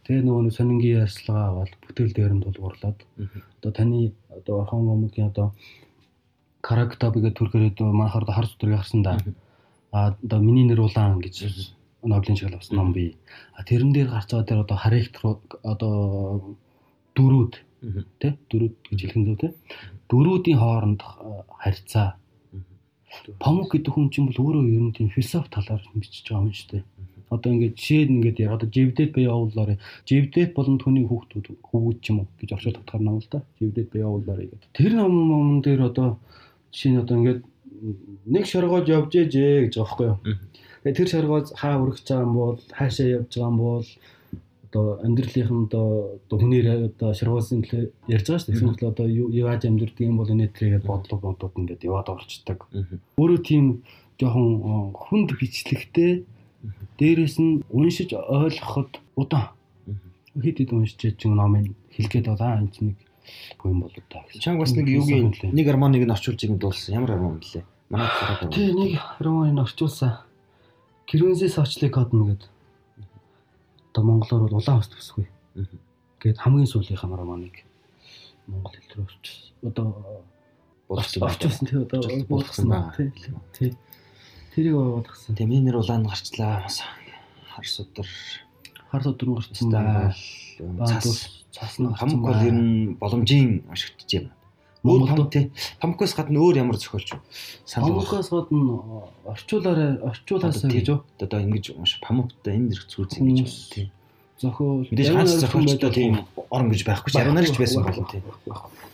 [0.05, 2.99] Тэгээ нөгөө нэг сонингийн ярьцлага аваад бүтээл дээр нь тулгуурлаад.
[3.61, 5.53] Одоо таны одоо орхон момгийн одоо
[6.65, 9.21] Карактаб гэдэг төрхөөр манайхаар хар судрыг харсан да.
[9.93, 11.37] А одоо миний нэр улаан гэж
[12.03, 13.17] Нобелийн шагнал авсан ном бий.
[13.55, 15.23] А тэрэн дээр гарч байгаа дээр одоо характер
[15.63, 15.95] одоо
[17.17, 17.53] дөрүүд
[18.21, 19.53] тий дөрүүд гэж хэлэх нь тий
[20.11, 21.01] дөрүүдийн хооронд
[21.63, 22.09] харьцаа
[23.41, 26.69] Памук гэдэг хүн чинь бол өөрөө ер нь тийм философи талаар бичиж байгаа юм шүү
[26.71, 26.85] дээ.
[27.33, 29.79] Одоо ингээд жишээд ингээд яг одоо живдэт бай явуулаарай.
[30.09, 33.41] Живдэт болон түүний хүүхдүүд хүүгүүд ч юм уу гэж орчуулдаг тахаар ном л да.
[33.61, 34.71] Живдэт бай явуулаарай гэдэг.
[34.77, 36.09] Тэр ном ном дээр одоо
[36.73, 37.41] жишээ нь одоо ингээд
[38.33, 40.19] нэг шоргоож явж ээжээ гэж байгаа байхгүй юу.
[40.85, 43.87] Тэгээ тэр шоргоо хаа өргөж байгаа юм бол хаашаа явж байгаа юм бол
[44.69, 48.61] одоо амьдралынхан одоо хүнээр одоо шаргуулсан төлөө ярьж байгаа шүү дээ.
[48.69, 52.69] Эсвэл одоо яаж амьдрдаг юм бол энэ төрөйгээд бодлого бодууд ингээд яваад орчдөг.
[53.17, 53.65] Өөрөө тийм
[54.21, 56.29] жоохон хүнд бичлэгтэй
[56.99, 59.55] Дээрээс нь уншиж ойлгоход удаан.
[60.35, 62.99] Хэд хэд уншиж чинь номыг хэлгээд байгаа энэ чинь нэг
[63.63, 64.27] буйн болоо та.
[64.43, 66.99] Чанг бас нэг юугийн нэг гармоныг нь орчуулж ийм дуулсан.
[66.99, 67.63] Ямар гармон лээ?
[67.91, 68.51] Манай гараад.
[68.51, 70.27] Тий, нэг гармоныг орчуулсан.
[71.07, 72.51] Кирвенсис очлыг кодно гэдэг.
[73.93, 75.27] Одоо монголоор бол улаан хөст төсгүй.
[76.21, 77.65] Гэт хамгийн сүүлийнхаа гармоныг
[78.47, 79.55] монгол хэл рүү орчуулсан.
[79.69, 79.87] Одоо
[80.89, 82.69] орчуулсан тий одоо болгосон.
[83.53, 83.75] Тий.
[84.55, 85.35] Тэрийг болгосон.
[85.37, 86.69] Тэ миний нэр улаан гарчлаа.
[87.53, 88.09] Хар судар
[88.91, 90.15] хар судар гарчсан байна.
[90.89, 94.27] Цас цаасна хамаг бол ер нь боломжийн ашигтж юм.
[94.85, 95.51] Өөр том тий.
[95.83, 97.21] Томкоос гадна өөр ямар зохиолч вэ?
[97.67, 98.79] Томкоос гадна
[99.27, 100.99] орчуулаарай, орчуулаасаа гэж үү?
[101.19, 103.87] Одоо ингэж памуктай энэ зэрэг зүүц ингэж байна тий.
[104.39, 106.15] Зохиол мэдээж ганц зохиолчтой тийм
[106.47, 108.23] орон гэж байхгүй ч яруу нарч байсан болов тий.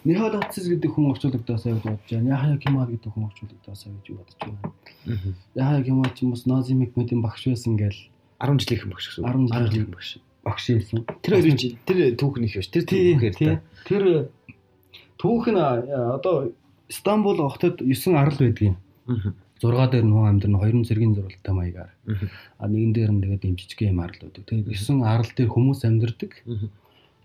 [0.09, 2.33] Михаил Атцис гэдэг хүн орчуулагдаасаа гэж бодож байна.
[2.33, 5.37] Яхая Кемал гэдэг хүн орчуулагдаасаа гэж бодож байна.
[5.53, 8.01] Яхая Кемал ч юм бас Назим Хикмэтийн багш байсан гээл
[8.41, 9.25] 10 жилийнхэн багш гэсэн.
[9.25, 10.09] 10 жилийн багш
[10.45, 11.05] багш байсан.
[11.25, 12.69] Тэр хоёрын жил тэр түүхэн их биш.
[12.69, 13.61] Тэр түүхээр та.
[13.89, 14.05] Тэр
[15.25, 16.53] түүх нь одоо
[16.93, 18.77] Стамбул хотод 9 арал байдгийн.
[19.65, 21.93] 6 дээр нөө амьдрын 2 зэргийн зурвалтай маягаар.
[22.61, 24.45] А нэгэн дээр нь тэгээд юм жижиг юм арал байдаг.
[24.45, 26.33] Тэгээд 9 арал дээр хүмүүс амьдардаг.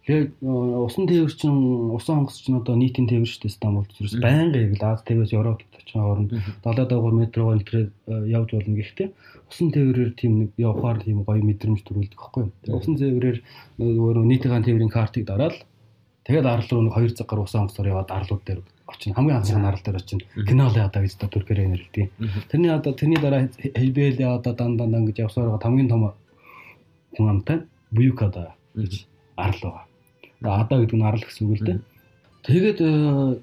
[0.08, 3.91] Тэгээд усан тээвэр чинь усан онгоц чинь одоо нийтийн тээвэр шүү дээ Стамбулд.
[3.91, 6.32] Зүрс байнга яг л Аз тээвэс Европт очихын оронд
[6.64, 7.91] 70 дагуур метро өнтрээ
[8.32, 9.12] явж болно гэхдээ
[9.52, 12.16] усан тээврээр тийм нэг явахаар тийм гоё мэдрэмж төрүүлдэг.
[12.16, 13.38] Тэгээд усан тээврээр
[13.78, 15.62] өөрөө нийтийн тээврийн картыг дараад
[16.30, 19.66] тэгээд арал руу нэг хоёр цаг гар усан онгоцоор яваад арлууд дээр очин хамгийн анхны
[19.66, 22.06] арал дээр очин киноле одоо гэж түркээр нэрлэдэг.
[22.54, 26.14] Тэрний одоо тэрний дараа хэлбэлээ одоо дан дан дан гэж явсаар хамгийн том
[27.18, 29.62] хүн амтай буюкада гэж арал
[30.42, 30.64] байгаа.
[30.64, 31.80] Одоо гэдэг нь арал гэсэн үг л дээ.
[32.46, 32.92] Тэгээд э,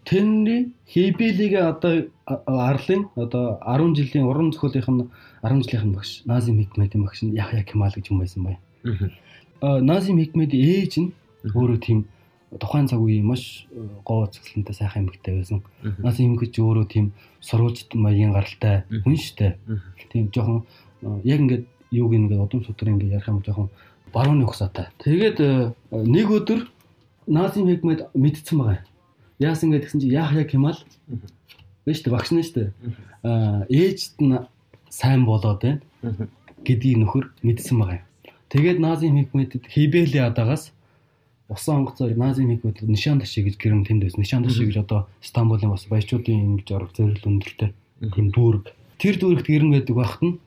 [0.08, 5.10] тэрний Хейбелигээ одоо арлын одоо 10 жилийн уран зохиолынх нь
[5.44, 6.10] 10 жилийнх нь багш.
[6.24, 8.56] Назим Хикмэдийн багш Яхя Кемал гэж хүн байсан бай.
[9.60, 11.12] Аа Назим Хикмэдийн ээж нь
[11.44, 12.08] өөрөө тийм
[12.54, 15.62] тухайн цаг үеийн маш э, гоо цэцлэнтэй сайхан эмэгтэй байсан.
[15.98, 19.58] Назим Хикмэд өөрөө тийм сурвалжт маягийн гаралтай хүн штэ.
[20.12, 20.62] Тийм жоохон
[21.02, 23.68] э, яг ингээд юуг ингээд удам судар ингээд ярих юм жоохон
[24.14, 24.94] барууны ухсаатай.
[25.02, 26.70] Тэгээд нэг өдөр
[27.26, 28.86] Назим Хикмэд мэдсэн байгаа.
[29.42, 30.78] Яасан гэдэг гэсэн чи Яхя Кемал
[31.84, 32.70] биш үү багш нь шүү дээ.
[33.26, 34.38] Аа ээжд нь
[34.88, 35.82] сайн болоод байна
[36.62, 38.06] гэдгийг нөхөр мэдсэн байгаа.
[38.48, 40.70] Тэгээд Назим Хикмэдэд Хибеле адагаас
[41.48, 44.20] усан онгоцоор Назим Хикмэд нишан таши гэж гэрэн тэнд байсан.
[44.20, 47.70] Нишан таши гэж одоо Стамбулын бас баячуудын ингэж орох зэрэг өндөртэй
[48.02, 48.74] тийм дүүрэг.
[48.98, 50.38] Тэр дүүрэгт гэрэн байдаг байхад нь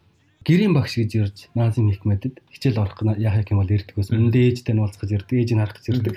[0.44, 4.20] гэрийн багш гэж ирж Назим Хикмэдэд хичээл орох Яхя Кемал ирдэг байсан.
[4.20, 6.16] Үндэ ээжтэй нь уулзах гэж ирдэг, ээж нь харах гэж ирдэг.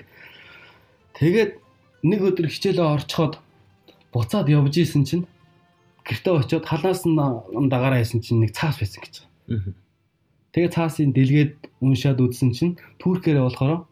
[1.15, 1.53] Тэгээд
[2.03, 3.39] нэг өдөр хичээлээ орчход
[4.11, 5.25] буцаад явж исэн чинь
[6.03, 7.15] гэртээ очиод халаас нь
[7.71, 9.15] дагаараа яасан чинь нэг цаас байсан гэж.
[10.53, 13.87] Тэгээд цаасын дэлгээд уншаад үзсэн чинь туркээрээ болохоор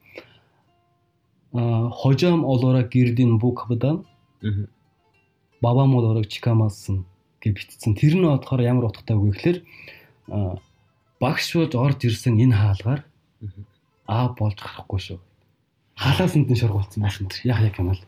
[1.53, 4.07] а хожам олора гирдин буквадан
[5.61, 7.05] бабам олорог чикамасан
[7.43, 7.95] гэж бичсэн.
[7.95, 9.59] Тэр нь бодохоор ямар утгатай вэ гэхээр
[11.21, 13.01] багш болж орж ирсэн энэ хаалгаар
[14.07, 15.19] аа болж гарахгүй шүү
[16.01, 17.29] халаасанд нь шургуулсан байсан.
[17.45, 18.01] Яхя Кемал.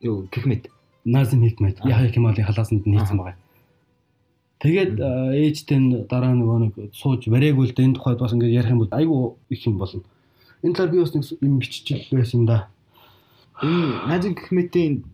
[0.00, 0.68] Юу Хикмет.
[1.04, 1.80] Назим Хикмет.
[1.84, 3.36] Яхя Кемалын халаасанд нь нийцсэн байгаа.
[4.60, 8.80] Тэгээд ээжтэй дараа нөгөө нэг сууж варээгүй л дээ энэ тухайд бас ингээд ярих юм
[8.84, 10.04] бол айгүй их юм болно.
[10.64, 12.68] Энэ талаар би бас нэг юм биччихэл байсан да.
[13.60, 15.04] Энэ Назим Хикметийн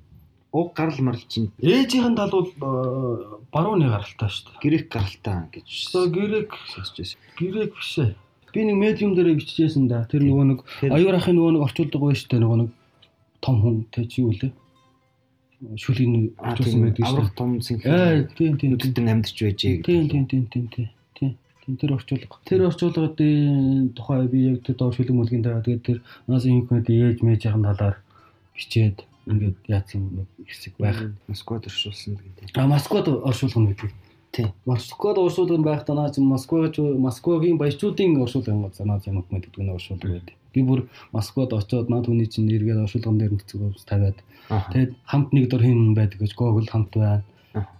[0.54, 2.50] уг гарал марл чинь ээжийнхэн тал бол
[3.50, 4.62] барууны гаралтай шүү дээ.
[4.62, 5.68] Грек гаралтай гэж.
[6.14, 7.18] Грек сонсч байсан.
[7.34, 8.14] Грек биш ээ.
[8.54, 10.06] Би нэг медиум дээр биччихсэн да.
[10.06, 12.70] Тэр нөгөө нэг аюур ахын нөгөө нэг орчуулдаг байж тээ нөгөө нэг
[13.42, 14.54] том хүн тэ чи юу лээ.
[15.82, 17.10] Шүлийн орчуулсан байдаг шүү.
[17.10, 17.58] Аврах том.
[17.58, 19.82] Аа тийм тийм тийм амьдч байжээ.
[19.82, 20.86] Тийм тийм тийм тийм тийм.
[20.86, 20.99] Тийм
[21.76, 22.36] тэр орчуулга.
[22.44, 27.18] Тэр орчуулгын тухай би яг тэр доор шүлэг мүлгийн дараа тэгээд тэр насын хинкмэд ээж
[27.22, 27.96] мэйжийн талаар
[28.54, 30.98] бичээд ингээд яатсан хэсэг байх.
[31.28, 32.56] Москвад оршуулсан гэдэг.
[32.56, 33.90] А Москвад оршуулгын байдаг.
[34.32, 34.52] Тийм.
[34.64, 40.34] Москвад уршуулгын байх танаа чи Москвач Москвагийн баячуудын уршуулгын занаа юм гэдэг нь уршуулга байдаг.
[40.54, 44.18] Би бүр Москвад очиод наад хүний чинь эргээд уршуулган дээр ус тавиад
[44.48, 47.24] тэгээд хамт нэг дор хин байдаг гэж Google хамт байна.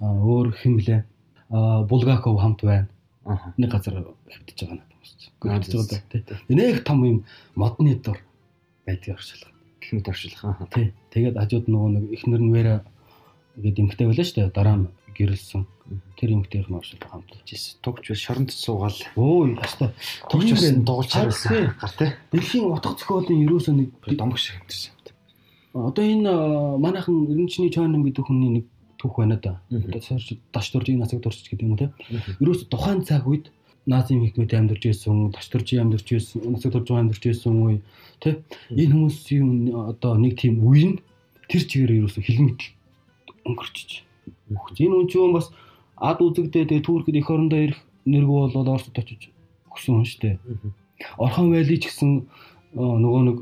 [0.00, 1.04] Өөр хэм блэ?
[1.50, 2.88] Булгаков хамт байна.
[3.26, 4.96] Нэг газар хэвдэж байгаа надад
[5.44, 5.60] байна.
[5.60, 6.56] Хэвдэж байгаа тийм.
[6.56, 7.18] Нэг том юм
[7.54, 8.18] модны дор
[8.86, 9.52] байдаг уршуулга.
[9.80, 10.68] Гэх мэт уршуулга.
[10.72, 10.92] Тий.
[11.12, 12.74] Тэгээд хажууд нөгөө нэг ихнэр нь вэра
[13.60, 14.56] гэдэг эмхтэй байлаа шүү дээ.
[14.56, 15.62] Дараа нь гэрэлсэн.
[16.16, 17.76] Тэр эмгтийнх нь оршил хамталж ирсэн.
[17.84, 19.00] Тугч шоронд суугаал.
[19.18, 19.92] Өө яста.
[20.32, 21.76] Тугч байсан дугуулж харсан.
[21.76, 22.10] Гар тий.
[22.32, 24.96] Дэлхийн утга зохиолын ерөөсөө нэг домог шиг хамтарсан.
[25.74, 26.32] Одоо энэ
[26.82, 28.64] манайхан Эренчний Чойнон гэдэг хүний нэг
[29.00, 29.60] түүх байна да.
[30.52, 31.88] Даш дурж энэ насаг дурч гэдэг юм уу те.
[32.38, 33.48] Ерөөсө тухайн цаг үед
[33.86, 37.80] Назим хикмэд амьдарч байсан, Ташторжи амьдарч байсан, Насаг Турж амьдарч байсан үе
[38.20, 38.36] тий
[38.76, 41.00] энэ хүмүүсийн одоо нэг тийм үе нь
[41.48, 42.76] тэр чигээр ерөөсө хилмит
[43.48, 44.04] өнгөрчиж.
[44.76, 45.48] Энэ үн чинь бас
[45.96, 49.32] ад үзэгдээ тэгээ Туркид эх орондоо ирэх нэргүү болоод Оросд очиж
[49.72, 50.36] өгсөн хүн шүү дээ.
[51.16, 52.28] Орхон вайли ч гэсэн
[52.76, 53.38] нөгөө нэг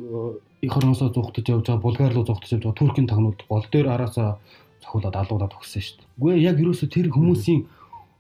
[0.62, 4.38] эх орносоо зугтаж явж байгаа Булгар руу зугтаж явж байгаа Туркийн тагнууд гол дээр араасаа
[4.82, 6.08] цохиулаад алуулаад өгсөн шүү дээ.
[6.18, 7.60] Үгүй яг ерөөсө тэр хүмүүсийн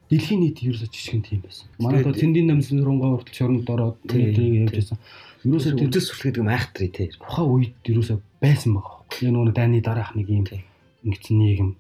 [0.08, 1.68] дэлхийн нийт ерөөсө жишгэн тийм байсан.
[1.78, 4.98] Манай одоо цэндийн намсын сургуугаа хүртэл шоронд ороод тэрийг явж байсан.
[5.44, 7.12] Ерөөсө тэмцэл сүлхээд юм айхтрий тий.
[7.12, 9.04] Тухайн үед ерөөсө байсан байгаа.
[9.20, 11.70] Яг нөгөө дайны дараах нэг юм ингэсэн нийгэм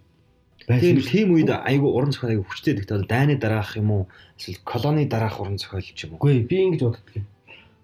[0.68, 1.00] байсан.
[1.08, 3.08] Тийм үед айгүй уран зохиол айгүй хүчтэй дэгтэй.
[3.08, 4.02] Дайны дараах юм уу?
[4.36, 6.20] Эсвэл колони дараах уран зохиол ч юм уу?
[6.20, 7.26] Үгүй би ингэж боддог юм.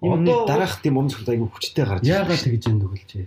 [0.05, 2.05] Өмнө дараах тийм уран зохиол айгүй хүчтэй гарч.
[2.05, 3.25] Яагаад тэгж юм төгөлжээ?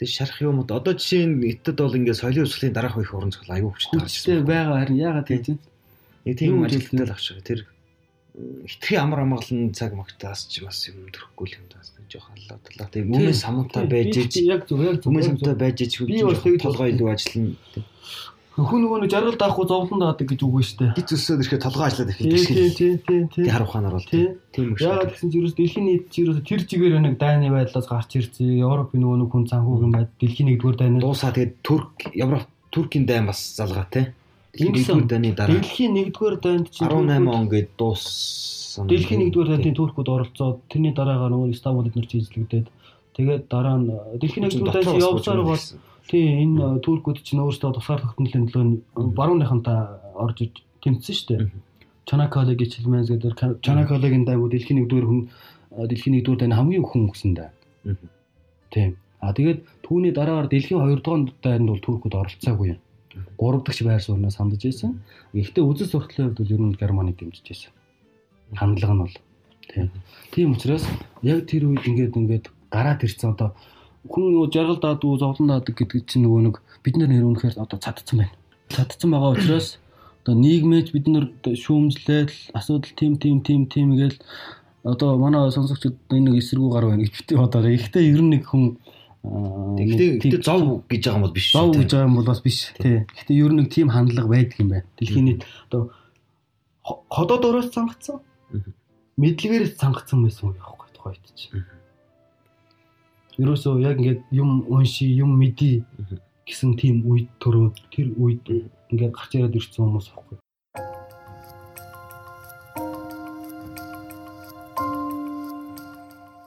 [0.00, 0.64] Тэг шарах юм уу?
[0.64, 4.16] Одоо жишээ нь Итэд бол ингээд соёлын өсгөлийн дараах их уран зохиол айгүй хүчтэй гарч.
[4.16, 5.58] Хүчтэй байгаа харин яагаад тэгж юм?
[6.24, 7.44] Нэг тийм ажилттай л авчих.
[7.44, 7.60] Тэр
[8.64, 12.88] хитрхи амар амгалан цаг магтаас ч бас юм төрөхгүй юм даас нэг жоох аллаа талаа.
[12.88, 17.60] Тэг өмнө самтаа байж яг зөв яг зөв самтаа байж ич хүү толгой илүү ажиллана.
[18.60, 20.90] Хүн нөгөө нэг жаргал даахгүй зовлон даадаг гэж үг шүү дээ.
[21.00, 23.44] Гиз өсөөд ирэхэд толгой ажиллаад ирэхэд тийм тийм тийм тийм.
[23.46, 24.84] Тэг харах ухаанаар бол тийм шүү.
[24.84, 28.60] Яагаад гэсэн чинь ерөөс дэлхийн нийт чи ерөөс тэр чигээр нэг дайны байдлаас гарч ирсэн.
[28.60, 33.24] Европын нөгөө нэг хүн цанхуугийн байд дэлхийн нэгдүгээр дайнаас дуусаа тэгээд Турк Европ Туркийн дайн
[33.30, 34.06] бас залгаа тий.
[34.50, 38.84] Нэгдүгээр дайны дараа дэлхийн нэгдүгээр дайнд чи 18 он гээд дууссан.
[38.90, 42.66] Дэлхийн нэгдүгээр дайны туркууд оролцоод тэрний дараагаар нөгөө Стамбул эднэр чийзлэгдээд
[43.14, 43.88] тэгээд дараа нь
[44.18, 45.64] дэлхийн нэгдүгээр дайнд явсаар бол
[46.08, 51.50] тий энэ туркууд чинь өөрсдөө тусгаар тогтнолын төлөө барууныхантаа орж иж тэмцсэн шүү дээ.
[52.08, 55.20] Чанакалегийн Чилмэнс гэдэг Чанакалегийн дайгууд дэлхийн нэгдүгээр хүн
[55.90, 57.50] дэлхийн нэгдүгээр дайны хамгийн хүн хүсэн даа.
[58.70, 58.96] Тийм.
[59.20, 62.80] А тэгээд түүний дараагаар дэлхийн 2 дугаар дайнд бол туркууд оролцоогүй юм.
[63.38, 65.02] 3 дахь байр сууриас хандж байсан.
[65.34, 67.72] Гэхдээ үзэл сурталын хувьд бол ер нь Германыг дэмжиж байсан.
[68.56, 69.16] Хандлага нь бол
[69.68, 69.86] тийм.
[70.32, 70.84] Тийм учраас
[71.22, 73.52] яг тэр үед ингээд ингээд гараад ирсэн одоо
[74.08, 77.78] хүн нөгөө жаргал даадаг, зовлон даадаг гэдэг чинь нөгөө нэг бид нар нэр үнэхээр одоо
[77.80, 78.34] цадцсан байна.
[78.72, 79.76] Цадцсан байгаа учраас
[80.24, 84.16] одоо нийгмэж бид нар шүүмжлээл асуудал тийм тийм тийм тийм гээл
[84.84, 87.68] одоо манай сонсогчид энэ нэг эсэргүү гар байна гэж бити бодоо.
[87.68, 88.80] Ихтэй ер нь нэг хүн
[89.20, 91.52] Гэхдээ зов гэж байгаа юм бол биш.
[91.52, 92.72] Зов гэж байгаа юм бол бас биш.
[92.80, 93.04] Тий.
[93.04, 94.88] Гэхдээ ер нь нэг тийм хандлага байдаг юм байна.
[94.96, 95.92] Дэлхийн нийт одоо
[97.12, 98.24] ходоод өрөөс цангацсан.
[99.20, 101.68] Мэдлэгээрээс цангацсан байсан юм яахгүй тухайд чинь.
[103.40, 105.80] Ерөөсөө яг ингээд юм унши, юм мэдий
[106.44, 108.44] гэсэн тийм үед төрөө тэр үед
[108.92, 110.36] ингээд гарч ирээд ирсэн хүмүүс байхгүй.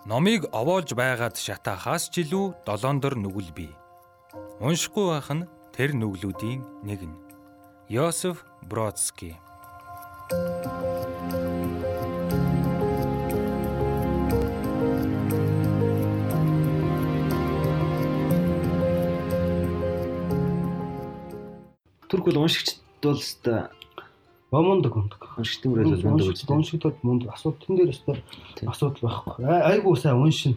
[0.05, 3.73] Номыг овоолж байгаад шатаахаас ч илүү долоондор нүгэл бий.
[4.61, 7.17] Уншихгүй байх нь тэр нүглүүдийн нэг нь.
[7.89, 9.33] Йосеф Бродский
[22.13, 23.17] Турк бол уншигчд бол
[24.53, 25.17] Мундаг мундаг.
[25.33, 26.45] Уншигтэн мөрөл бол мундаг гэж.
[26.45, 27.33] Уншигтод мундаг.
[27.33, 28.21] Асуудал тэн дээр өстой
[28.69, 29.49] асуудал байхгүй.
[29.49, 30.53] Айгуу сайн уншин.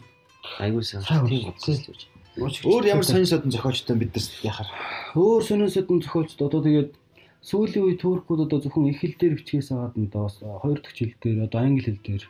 [0.60, 1.00] Айгуу сайн.
[1.24, 1.96] Тийм үгүй.
[2.36, 4.68] Өөр ямар сонин содон зохиолчтой бид нар яхаар.
[5.16, 6.92] Өөр сонин содон зохиолчд одоо тэгээд
[7.40, 10.28] сүүлийн үе туркууд одоо зөвхөн их хэл дээр бичгээс аваад нь одоо
[10.60, 12.24] хоёр дахь хэл дээр одоо англи хэл дээр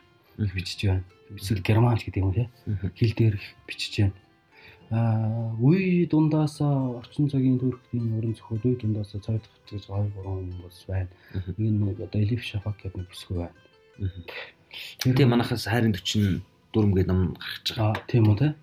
[0.55, 1.03] бичиж байна.
[1.35, 2.47] Эсвэл германч гэдэг юм тий.
[2.95, 3.35] Хэл дээр
[3.67, 4.15] бичиж байна
[4.89, 10.63] үе дундаасаа орчин цагийн төрхтийн уран зохиол үе дундаасаа цай дахж гэж 2 3 хүн
[10.63, 11.11] бас байна.
[11.59, 13.55] Энэ нэг одоо Элиф Шафак гэдэг нэг бүсгүй байна.
[15.03, 16.39] Тэгээ манахаас хайрын 40
[16.71, 17.99] дүрм гэдэг ном гарч байгаа.
[18.07, 18.55] Тийм үү те.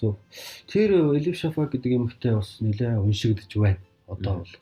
[0.00, 0.16] Зөв.
[0.64, 3.84] Тэр Элиф Шафак гэдэг эмэгтэй бас нэлээ уншигдэж байна.
[4.08, 4.54] Одоо бол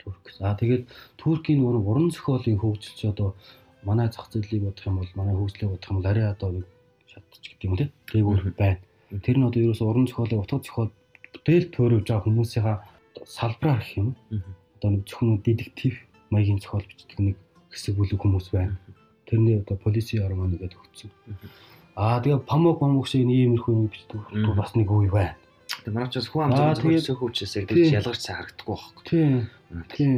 [0.00, 0.24] Турк.
[0.40, 0.88] А тэгээд
[1.20, 3.36] Туркийн нэг уран зохиолын хөгжил чи одоо
[3.84, 6.66] манай зах зээлийг бодох юм бол манай хөгжлийг бодох юм бол арай одоо нэг
[7.12, 7.92] шатч гэдэг юм те.
[8.08, 8.80] Тэйгүүр байна
[9.10, 10.90] Тэр нь одоо ерөөсө уран зохиолыг утга зохиол
[11.34, 12.76] бүтээл төөрөвж байгаа хүмүүсийнхаа
[13.26, 14.14] салбараар гэх юм.
[14.78, 15.94] Одоо нэг зөвхөн детектив
[16.30, 17.36] маягийн зохиол бичдэг нэг
[17.74, 18.78] хэсэг бүлэг хүмүүс байна.
[19.26, 21.10] Тэрний одоо полиси арманы гэдэг өгсөн.
[21.98, 24.20] Аа тэгээ памок памок шиг иймэрхүү нэг бичдэг
[24.54, 25.34] бас нэг үе байна.
[25.82, 29.02] Тэгээ манай ч бас хүн амт зохиолч хүчээс яг тэгж ялгарч харагдахгүй байхгүй.
[29.10, 29.34] Тийм.
[29.90, 30.14] Тийм.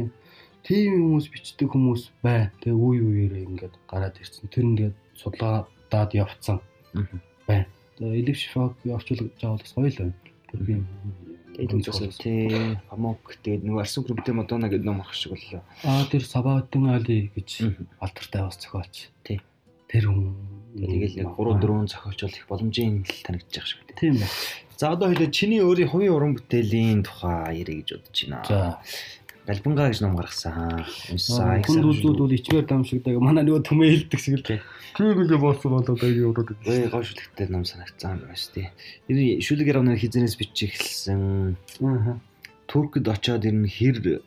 [0.63, 2.53] Тийм хүмүүс бичдэг хүмүүс байна.
[2.61, 4.49] Тэгээ үе үеэрээ ингээд гараад ирсэн.
[4.53, 6.57] Тэр ингээд судалгаадаад явцсан
[7.49, 7.67] байна.
[8.11, 10.15] Элив шифаг орчуулж байгаа бол бас гоё л байна.
[10.51, 10.83] Түргийн
[11.53, 12.49] Тэгээд үсээс тий
[12.89, 15.61] Памок тэгээд нөгөө Арсен групптэй Мадонна гэдэг ном ах шиг боллоо.
[15.85, 17.69] Аа тэр Сабаатин Али гэж
[18.01, 19.13] алдартай бас зохиолч.
[19.21, 19.37] Тий.
[19.85, 20.33] Тэр хүн
[20.73, 24.01] тэгэл нэг 3 4 зохиолч бол их боломжийн л танигдчих шиг байна.
[24.01, 24.27] Тийм ба.
[24.81, 28.41] За одоо хоёул чиний өөрийн хувийн уран бүтээлийн тухай ярих гэж бодож байна.
[28.49, 28.81] За.
[29.43, 30.87] Галбангаа гэж ном гаргасан.
[31.11, 31.59] Уншсан.
[31.67, 33.19] Хүн үзлүүд бол ичмээр дамшигдаг.
[33.19, 34.47] Манай нөгөө төмөө хэлдэг шиг л.
[34.95, 36.55] Тийм үлээ болсон болоод аяа удаад.
[36.63, 38.69] Ой гоо шүлэгтэй ном санагцсан байна шүү дээ.
[39.11, 41.59] Энэ шүлэг яравнаар хизэнээс бичих эхэлсэн.
[41.83, 42.23] Аа.
[42.71, 44.23] Туркд очоод ер нь хэр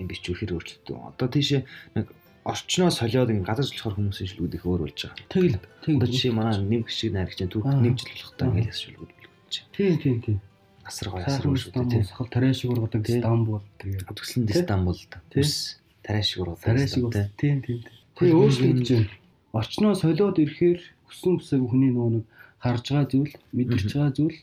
[0.00, 1.12] юм бичвэр хэр өөрчлөлтөө.
[1.12, 1.60] Одоо тийшээ
[2.00, 2.08] нэг
[2.44, 5.28] орчноо солиод ин газар жуулахаар хүмүүсийн шүлгүүд их өөр болж байгаа.
[5.28, 5.60] Тэгэл.
[5.84, 5.94] Тэг.
[5.96, 9.54] Одоо жишээ манай нэм гişиг найрагч турк болох та ингээл шүлгүүд билгүүч.
[9.72, 10.38] Тийм тийм тийм.
[10.84, 12.04] Асар гоё асар гоё шүү дээ.
[12.04, 15.10] Сахал тариа шиг ургадаг Стамбул тэгээд Өтгсөн Стамбулд.
[15.34, 16.64] Үс тариа шиг ургадаг.
[16.64, 17.80] тариа шиг бол тийм тийм.
[18.16, 19.10] Тэгээ өөрчлөгдөж байна.
[19.54, 22.24] Орчноо солиод ирэхээр хүссэн хүсээг хүний нөгөө нэг
[22.60, 24.38] харж байгаа зүйл, мэдэрч байгаа зүйл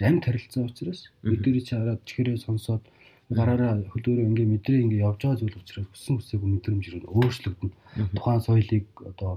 [0.00, 2.82] амт харилцаа учраас өдөрий чи хараад чихэрээ сонсоод
[3.30, 7.70] гараараа хөлөөрөө ингээ мэдрээ ингээ явж байгаа зүйл учраас хүссэн хүсээгүй мэдрэмж ирнэ өөрчлөгдөн.
[8.16, 9.32] Тухайн соёлыг одоо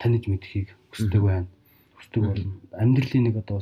[0.00, 1.48] таньж мэдхийг хүсдэг байна.
[1.96, 2.52] Хүсдэг болно.
[2.82, 3.58] Амьдралын нэг одоо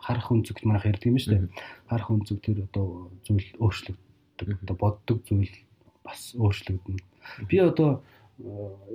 [0.00, 1.48] харах үнцэгт манайх ярьдаг юм шүү дээ.
[1.88, 4.48] Харах үнцэг тэр одоо зүйл өөрчлөгддөг.
[4.64, 5.52] Одоо боддог зүйл
[6.04, 7.04] бас өөрчлөгдөнө.
[7.48, 8.02] Би одоо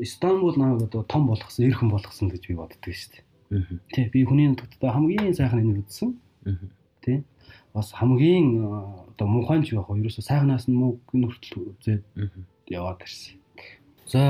[0.01, 3.23] Стамбул намайг одоо том болгосон, эрхэн болгосон гэж би боддог шүү дээ.
[3.93, 6.17] Тий, би хүний нутагтаа хамгийн сайхан энийг үзсэн.
[7.05, 7.21] Тий.
[7.73, 8.65] Бас хамгийн
[9.13, 12.03] одоо муухай ч яг ерөөсө сайхнаас нь муу нүртэл үзээд
[12.73, 13.37] яваад ирсэн.
[14.09, 14.21] За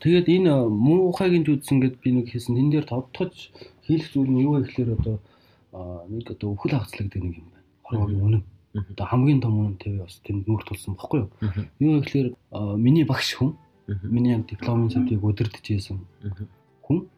[0.00, 2.56] тэгээд энэ муухайг нь үзсэн гэд би нэг хэлсэн.
[2.56, 3.52] Тэн дээр товтгож
[3.88, 5.16] хийх зүйл нь юу вэ гэхээр одоо
[5.72, 7.66] нэг одоо өвхөл хагацлагдаг нэг юм байна.
[7.86, 8.42] Хорвогийн үнэн.
[8.94, 11.30] Одоо хамгийн том үнэн TV бас тэнд нүүр тулсан бохгүй юу?
[11.78, 12.28] Юу гэхээр
[12.78, 13.58] миний багш хүн
[14.02, 15.98] Миний яг дипломын цэвдийг өдөрдөж ийсэн
[16.86, 17.10] хүн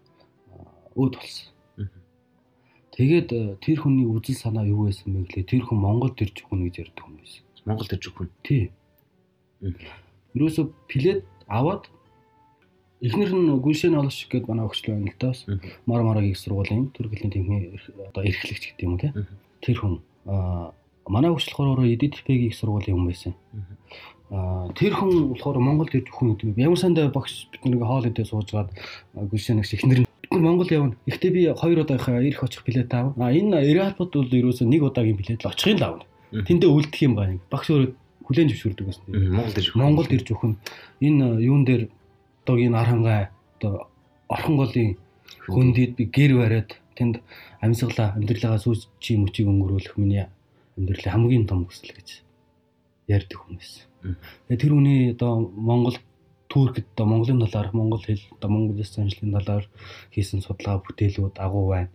[0.96, 1.52] өөд болсон.
[2.96, 6.76] Тэгээд тэр хүний үзэл санаа юу байсан бэ гэхлээр тэр хүн Монголд ирж өгнө гэж
[6.80, 7.44] ярьдаг хүн байсан.
[7.68, 8.32] Монголд ирж өгнө.
[8.40, 8.72] Тий.
[10.32, 11.92] Ерөөсө плед аваад
[13.02, 15.30] эхнэр нь Гүлшэн олш гэдээ манай өгчлөө байна л да.
[15.86, 19.10] Мар марагийн их сургуулийн төрөлхтний тэмхээ одоо эрхлэгч гэдэг юм те.
[19.58, 19.94] Тэр хүн
[20.26, 20.70] аа
[21.10, 23.34] манай өгчлөхөөр эдитпгийн их сургуулийн хүн байсан.
[24.30, 26.62] Аа тэр хүн болохоор Монголд ирж хүн гэдэг.
[26.62, 28.70] Ямар сандаа багш бид нэг хоол идээ суужгаад
[29.18, 30.96] Гүлшэн нэгш эхнэр нь Монгол явна.
[31.06, 33.18] Ихтэй би хоёр удаа ирэх очих билет аав.
[33.18, 36.04] А энэ Эрапот бол ерөөсөө нэг удаагийн билет л очихын л аавна.
[36.32, 37.38] Тэндээ үлдэх юм байна.
[37.50, 37.92] Багш өөрөө
[38.24, 39.04] хүлэн зөвшөөрдөг гэсэн.
[39.36, 40.56] Монголд ирж Монголд ирж өхөн
[41.04, 41.92] энэ юун дээр
[42.46, 43.20] энэ архангай
[43.58, 43.88] одоо
[44.28, 44.90] орхон голын
[45.46, 47.22] хөндөд би гэр бариад тэнд
[47.64, 50.26] амьсгалаа амьдралаа сүүч чи мөчийг өнгөрүүлэх миний
[50.76, 52.08] амьдралын хамгийн том хүсэл гэж
[53.08, 53.70] ярьдаг хүмүүс.
[54.48, 55.96] Тэгээ тэр үний одоо Монгол
[56.50, 59.64] Туркд одоо Монголын талаар Монгол хэл одоо Монгол улс заншлын талаар
[60.12, 61.90] хийсэн судалгаа бүтээлүүд агуу байна.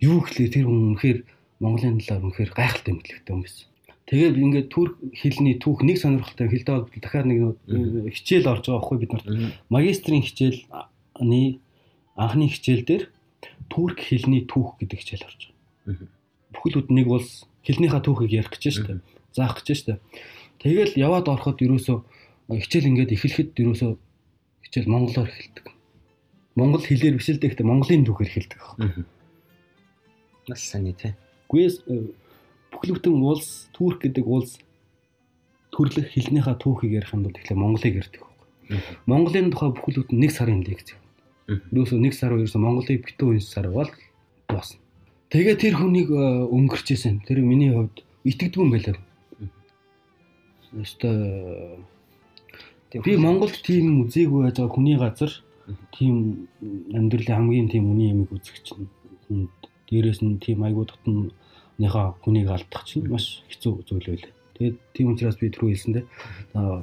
[0.00, 1.18] Юу гэхлээр тэр хүн үнэхээр
[1.60, 3.69] Монголын талаар үнэхээр гайхалтай мэдлэгтэй хүн байсан.
[4.10, 7.62] Тэгээд ингээд турк хэлний түүх нэг сонирхолтой хэлдэг бол дахиад нэг
[8.10, 9.26] хичээл орж байгаа байхгүй бид нарт.
[9.70, 11.62] Магистрийн хичээлний
[12.18, 13.04] анхны хичээл дээр
[13.70, 15.54] турк хэлний түүх гэдэг хичээл орж
[15.86, 16.10] байгаа.
[16.50, 18.98] Бүхэл нэг улс хэлнийхаа түүхийг ярих гэж дээ.
[19.30, 19.98] Заах гэж дээ.
[20.58, 22.02] Тэгэл яваад ороход ерөөсөө
[22.50, 23.94] хичээл ингээд эхлэхэд ерөөсөө
[24.66, 25.66] хичээл монголоор эхэлдэг.
[26.58, 28.60] Монгол хэлээр биш л дээ гэхдээ монголын түүхээр эхэлдэг.
[30.50, 31.14] Нас саний тий.
[31.46, 31.78] Гүйс
[32.70, 34.58] бүхэл бүтэн улс турк гэдэг улс
[35.74, 38.82] төрлөх хэлнийхаа түүхийг ярих юм бол тэгэхээр монголыг ярьдаг байна.
[39.06, 40.94] Монголын тухай бүхэл бүтэн нэг сарын лекц.
[41.46, 43.90] Ерөөсөө нэг сар ерөөсөө монголыг битүү энэ сар бол
[44.48, 44.78] дуусна.
[45.30, 47.26] Тэгээ тэр хүнийг өнгөрчээсэн.
[47.26, 48.98] Тэр миний хувьд итгэдэггүй юм байлаа.
[50.74, 51.82] Өстой
[52.90, 55.30] Би Монголд тийм үзээгүй байж байгаа хүний газар
[55.94, 56.50] тийм
[56.90, 58.90] амьдралын хамгийн тийм үний ямиг үзэх чинь
[59.30, 59.54] хүнд
[59.86, 60.90] дээрэс нь тийм айгуу
[61.80, 64.32] дотныхаа хүнийг алдах чинь маш хэцүү зүйл байлаа.
[64.60, 66.04] Тэгээд тийм учраас би түрүү хэлсэндээ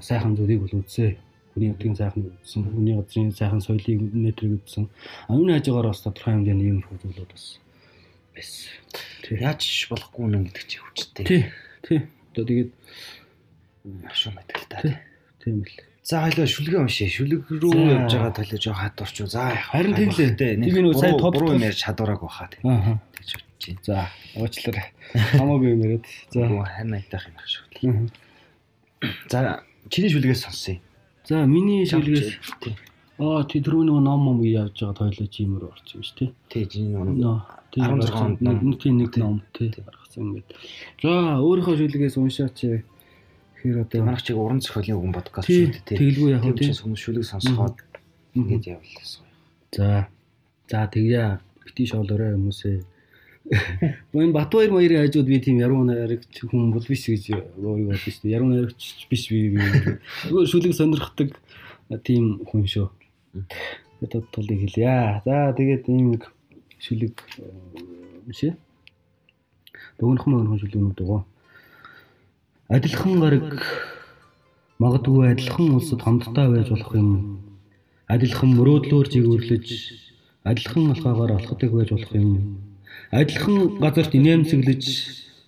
[0.02, 1.22] сайхан зүйлийг бол үзье.
[1.54, 4.90] Хүний өдрийн сайхан үзсэн, хүний газрын сайхан соёлыг нэтрийг үзсэн.
[5.30, 7.62] Аюуны хажуугаар бас тодорхой хэмжээний юм зүйлүүд бас
[8.34, 8.74] байсан.
[9.30, 11.26] Яаж болохгүй нэ гэдэг чи хүчтэй.
[11.26, 11.44] Тий.
[11.86, 12.00] Тий.
[12.34, 12.72] Одоо тэгээд
[14.06, 15.02] ашуу мэдгэлтэй.
[15.42, 15.74] Тийм л.
[16.06, 17.10] За хоёлоо шүлгээ уншээ.
[17.10, 19.18] Шүлэг рүү явж байгаа талаа жоо хадварч.
[19.26, 20.62] За харин тийм лээ.
[20.62, 23.02] Би нэг сая топ руу ярьж чадвараагүй хаа тийм.
[23.18, 24.10] Тэгж бодож байна.
[24.34, 24.94] За уучлаарай.
[25.14, 26.06] Хамаагүй юм яриад.
[26.32, 28.10] За харин айтах юм ах шүү.
[29.30, 30.80] За чиний шүлгээс сонсъё.
[31.26, 32.40] За миний шүлгээс
[33.18, 36.30] Аа тий түрүү нэг ном ном явж байгаа тойлоо чимэр орчих юм шүү тий.
[36.50, 37.42] Тий чиний ном.
[37.74, 40.54] 16 онд нэг тийм нэг ном тий гаргасан ингээд.
[41.02, 42.62] За өөрийнхөө шүлгээс уншаач.
[42.62, 45.98] Тэгэхээр одоо манайх чиг уран зохиолын үгэн подкаст шүү дээ.
[45.98, 47.82] Тэгэлгүй яг тийм хүмүүс шүлэг сонсоход
[48.38, 49.26] ингэж явуулсан.
[49.74, 50.08] За.
[50.70, 51.42] За тэгье.
[51.66, 52.97] Бити шоолоорой хүмүүсээ.
[54.14, 58.24] Мөн Батбаяр маярын хажууд би тийм яруу найрагч хүн бол биш гэж өөрийгөө бодсон шүү
[58.24, 58.36] дээ.
[58.36, 59.56] Яруу найрагч биш би.
[60.28, 61.32] Нөгөө шүлэг сонирхдаг
[62.04, 62.88] тийм хүн шүү.
[64.04, 65.22] Тэгээд тулыг хэлье.
[65.24, 66.28] За тэгээд ийм нэг
[66.84, 67.16] шүлэг
[68.28, 68.56] биш ээ.
[70.00, 71.24] Бөгнөх мөн шүлэг нүд байгаа.
[72.68, 73.48] Адилхан гараг
[74.78, 77.10] Магадгүй адилхан улсад хамтдаа байж болох юм.
[78.14, 79.68] Адилхан мөрөөдлөөр жигүүрлэж,
[80.46, 82.30] адилхан алхаагаар алхадаг байж болох юм.
[83.12, 84.84] Адилхан газарт инээмсэглэж,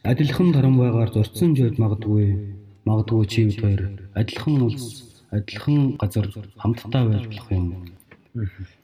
[0.08, 2.56] адилхан таран байгаар зурцсан жойд магадгүй.
[2.88, 3.82] Магадгүй чи бид хоёр
[4.16, 7.92] адилхан улс, адилхан газар хамтдаа байж болох юм.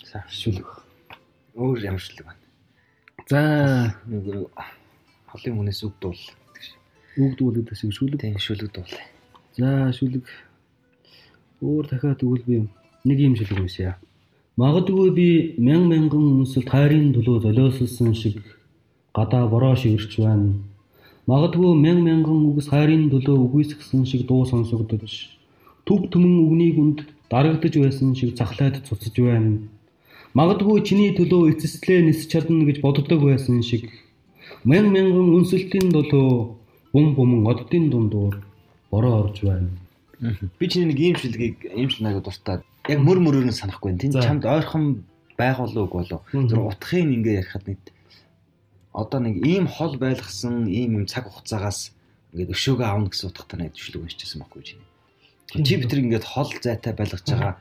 [0.04, 0.68] Сайн шүлэг.
[1.56, 2.44] Өөр ямар шүлэг байна.
[3.32, 4.52] За, Нэг
[5.32, 6.20] холын хүнээс үг дуул.
[7.16, 8.20] үг дүүлдэг шиг шүлэг.
[8.20, 8.92] Тийм шүлэг дуул.
[9.56, 10.28] За шүлэг
[11.64, 12.68] өөр дахиад өгвөл би
[13.08, 13.96] нэг юм шүлэг уншъя.
[14.60, 15.28] Магадгүй би
[15.64, 18.44] мянган мянган үнсэлт хайрын төлөө золиослсон шиг
[19.16, 20.54] гадаа бороо шивэрч байна.
[21.32, 25.14] Магадгүй мянган мянган үгс хайрын төлөө үгүйсгсэн шиг дуу сонсогдож
[25.88, 27.00] төв төмөн үгнийг үнд
[27.32, 29.64] дарагдж байсан шиг цахлаад цуцж байна.
[30.38, 33.90] Магадгүй чиний төлөө эцэслээ нисч чадна гэж боддог байсан шиг
[34.70, 36.30] мянган мянган үнсэлтийн төлөө
[36.94, 38.36] бум буман оддын дундуур
[38.92, 39.70] бороо орж байна.
[40.60, 42.58] Би чиний нэг ийм шүлгийг ийм шүлэг аяга дуртай.
[42.90, 43.98] Яг мөр мөрөөр нь санахгүй.
[43.98, 45.04] Тэнд чамд ойрхон
[45.40, 46.22] үг болов.
[46.32, 46.48] Мгм.
[46.48, 47.80] Зүр утгыг ингээ ярихад нэг
[48.96, 51.92] одоо нэг ийм хол байлгасан ийм юм цаг хугацаагаас
[52.32, 54.88] ингээд өшөөгөө аавна гэсэн утгатай нэг шүлэг уншижсэн байхгүй чиний.
[55.68, 57.60] Чи битэр ингээд хол зайтай байлгаж байгаа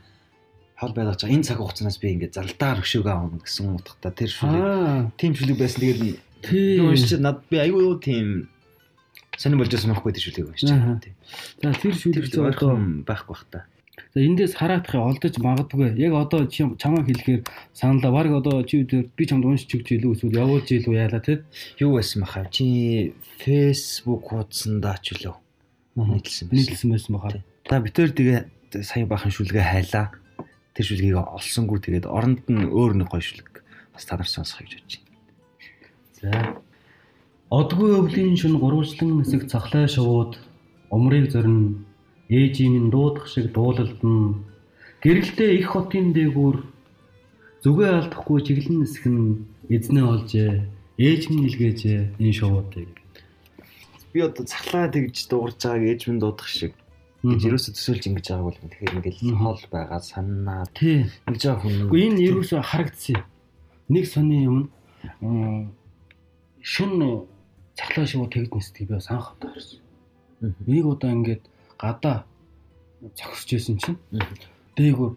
[0.79, 4.63] хол байлгаж байгаа энэ цаг хугацаанаас би ингээд зардаар өшөөгөө аавна гэсэн утгатай тэр шүлэг.
[5.19, 5.81] Тим шүлэг байсан.
[5.83, 6.01] Тэгээд
[6.43, 6.87] тийм.
[6.87, 8.27] уншиж над би айгүй тийм
[9.39, 10.71] сонир болж байсан байхгүй тэр шүлэг уншиж.
[10.71, 11.15] Тийм.
[11.63, 13.67] За тэр шүлэг ойрхон байхгүй бах та.
[14.15, 15.95] За эндээс хараадах олдож магадгүй.
[15.99, 17.43] Яг одоо чи чамаа хэлэхээр
[17.73, 21.43] саналаа баг одоо чи өдөр би чамд уншиж өгч илүү эсвэл явуулж илүү яалаа тий.
[21.79, 22.47] Юу байсан баха?
[22.51, 25.35] Чи Facebook хуудсандаа ч үлээ
[25.97, 26.59] нийтлсэн байсан.
[26.59, 27.43] Нийтлсэн байсан баха.
[27.65, 30.11] Та битэр тэгээ сая бахан шүлгээ хайлаа.
[30.75, 33.63] Тэр шүлгийг олсонгүй тэгээд оронд нь өөр нэг гоё шүлэг
[33.95, 35.23] бас та нар сонсох гэж бодож байна.
[36.19, 36.31] За.
[37.55, 40.35] Одгүй өвлийн шүн гурвалжлан нисэх цахлаа шувууд
[40.91, 41.87] умрыг зорин
[42.29, 44.41] ээжийн дуудах шиг дуулалдна.
[45.03, 46.57] Гэрэлтэй их хотын дээгүүр
[47.65, 50.53] зүгээ алдахгүй чиглэн нисэх нь эзнээ олжээ.
[50.97, 52.89] Ээж минь илгээжээ энэ шувуудыг.
[54.13, 56.73] Би одоо цахлаа тэгж дуурж байгааг ээж минь дуудах шиг
[57.25, 61.09] гэж ерөөсө төсөөлж ингэж байгааг бол тэгэхээр ингээл хол байгаа санаа Тий.
[61.29, 61.77] ингэж байгаа хүн.
[61.89, 63.19] Гэхдээ энэ ерөөсөө харагдсан.
[63.89, 64.59] Нэг сони юм.
[65.21, 65.73] м,
[66.65, 67.29] Шүн
[67.77, 69.81] цахлаа шууд тэгд нисдэг би бас анх удаа харсан.
[70.65, 71.45] Нэг удаа ингээд
[71.85, 72.17] гадаа
[73.13, 73.99] зогсож байсан чинь
[74.77, 75.13] дээгүүр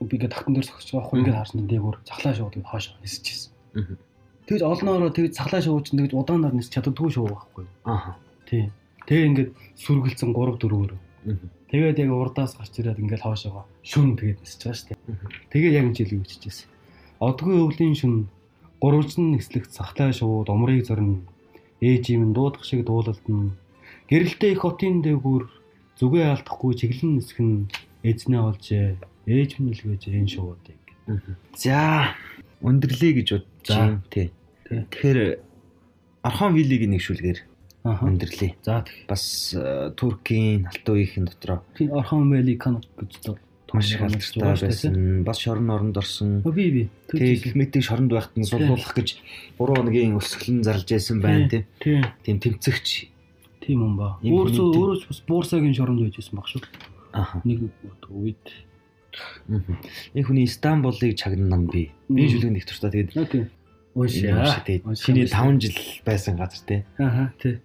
[0.00, 3.26] би ингээд тагтан дээр зогсож байгаа хөө ингээд харсан дээгүүр цахлаа шууд ингээд хойш нисэж.
[3.76, 3.96] Мгм.
[4.48, 7.64] Тэгж олноороо тэгж цахлаа шууд чинь тэгж удаанаар нисч чаддаггүй шүү байхгүй.
[7.84, 8.16] Ааха.
[8.48, 8.72] Тий.
[9.06, 10.92] Тэгээ ингээд сүргэлцэн 3 4-өөр.
[11.28, 11.46] Мгм.
[11.70, 14.98] Тэгээд яг урдаас гарч ирээд ингээд хоошоогоо шүн тэгээд нисэж байгаа шүү дээ.
[15.06, 15.26] Мгм.
[15.52, 16.68] Тэгээ яг энэ жил юу хийчихсэн.
[17.20, 18.14] Одгүй өвлийн шүн
[18.80, 21.20] гурвалжин нислэх цахлаа шууд умрыг зорно.
[21.84, 23.52] Ээж юм дуудах шиг дуулалдна.
[24.08, 25.59] Гэрэлтэй их хотын дээгүүр
[26.00, 27.68] зүгээ алдахгүй чиглэн нисэх нь
[28.00, 28.96] эзнээ олжээ.
[29.28, 30.80] Ээж минь илгээж энэ шуудыг.
[31.52, 32.16] За
[32.64, 33.28] өндөрлөө гэж
[33.68, 34.00] байна.
[34.08, 34.32] Тий.
[34.64, 35.44] Тэгэхээр
[36.24, 37.38] Архон виллигийн нэг шүлгээр
[37.84, 38.08] Аха.
[38.08, 38.50] өндөрлөө.
[38.64, 38.96] За тэг.
[39.08, 43.36] Бас э, Туркийн алтан үеийн дотроо Орхон Мэли канал гэж
[43.72, 45.24] маш их алдартай байсан.
[45.24, 46.40] Бас шорон оронд орсон.
[46.42, 46.82] Би би.
[47.08, 49.16] Тэг хикмэтийг шоронд байхад нь сулуулах гэж
[49.58, 51.66] 3 хоногийн өсгөлн зарлж байсан байна тий.
[51.80, 52.04] Тийм.
[52.24, 53.08] Тийм тэмцэгч.
[53.60, 54.16] Тийм юм ба.
[54.24, 56.62] Өөрөө хүмүүс- өөрөө ч бас буурсагийн шоронд байжсэн баг шүү.
[57.12, 57.42] Аха.
[57.44, 57.58] Нэг
[58.08, 58.44] үед.
[60.14, 61.90] Энэ хүний Стамбулыг чагнан би.
[62.08, 63.46] Би шүлэг нэг туртаа тэгээд Аа тийм.
[63.94, 64.62] энэ Уншаа.
[64.64, 66.80] тэгээд чиний 5 жил байсан газар тий.
[66.98, 67.58] Аха тий.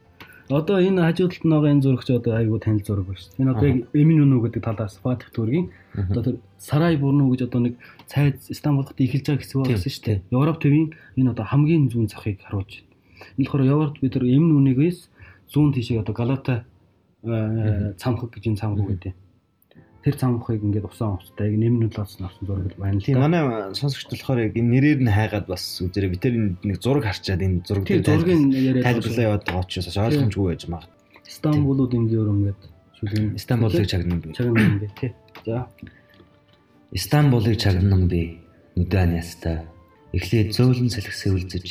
[0.50, 3.34] Одоо энэ хажуудалд байгаа энэ зурагч одоо айгүй танил зураг байна шүү.
[3.40, 5.30] Энэ одоо яг Эмин Үнү гэдэг талаас Фатих
[5.94, 6.12] Мгм.
[6.12, 7.74] одоо тэр Сарай Бурну гэж одоо нэг
[8.10, 10.22] цайд Стамбул хотод эхэлж байгаа хэсэг байсан шүү дээ.
[10.34, 12.90] Европ төвийн энэ одоо хамгийн зүүн захыг харуулж байна.
[13.38, 15.00] Энэ болохоор Европт бид тэр Эмин Үнэгээс
[15.52, 16.66] зүүн тишээ одоо Галата
[17.24, 19.14] э, цамхаг гэж энэ цамхаг гэдэг.
[20.06, 23.42] Тэр цамхагыг ингээд усан уцтай яг Эмин Үнээс авсан зураг байна л Тийм манай
[23.74, 26.14] сонсогч болохоор яг энэ нэрээр нь хайгаад бас үзээрэй.
[26.14, 30.64] Би тэр нэг зураг харчаад энэ зураг дээр тайлбарлаа яваад байгаа учраас бас ойлгомжгүй байж
[30.70, 30.94] магад.
[31.26, 32.62] Стамбулуудын дөр ингээд
[33.02, 34.30] шүлгэн Стамбулыг чагнан би.
[34.38, 35.12] чагнан бэ тий.
[35.42, 35.66] За.
[36.94, 38.46] Стамбулыг чагнан би
[38.78, 39.54] нүдэнэстэ
[40.14, 41.68] эхлээд зөөлөн салхисээ үлзэж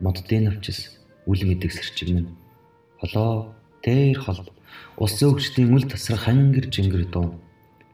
[0.00, 2.45] моддын навчис үл мэдэг сэрчмэн
[3.00, 4.40] холоо тэр хол.
[4.96, 7.40] Ус зөөгчдийн үл тасрах хангэр жингэр дуу.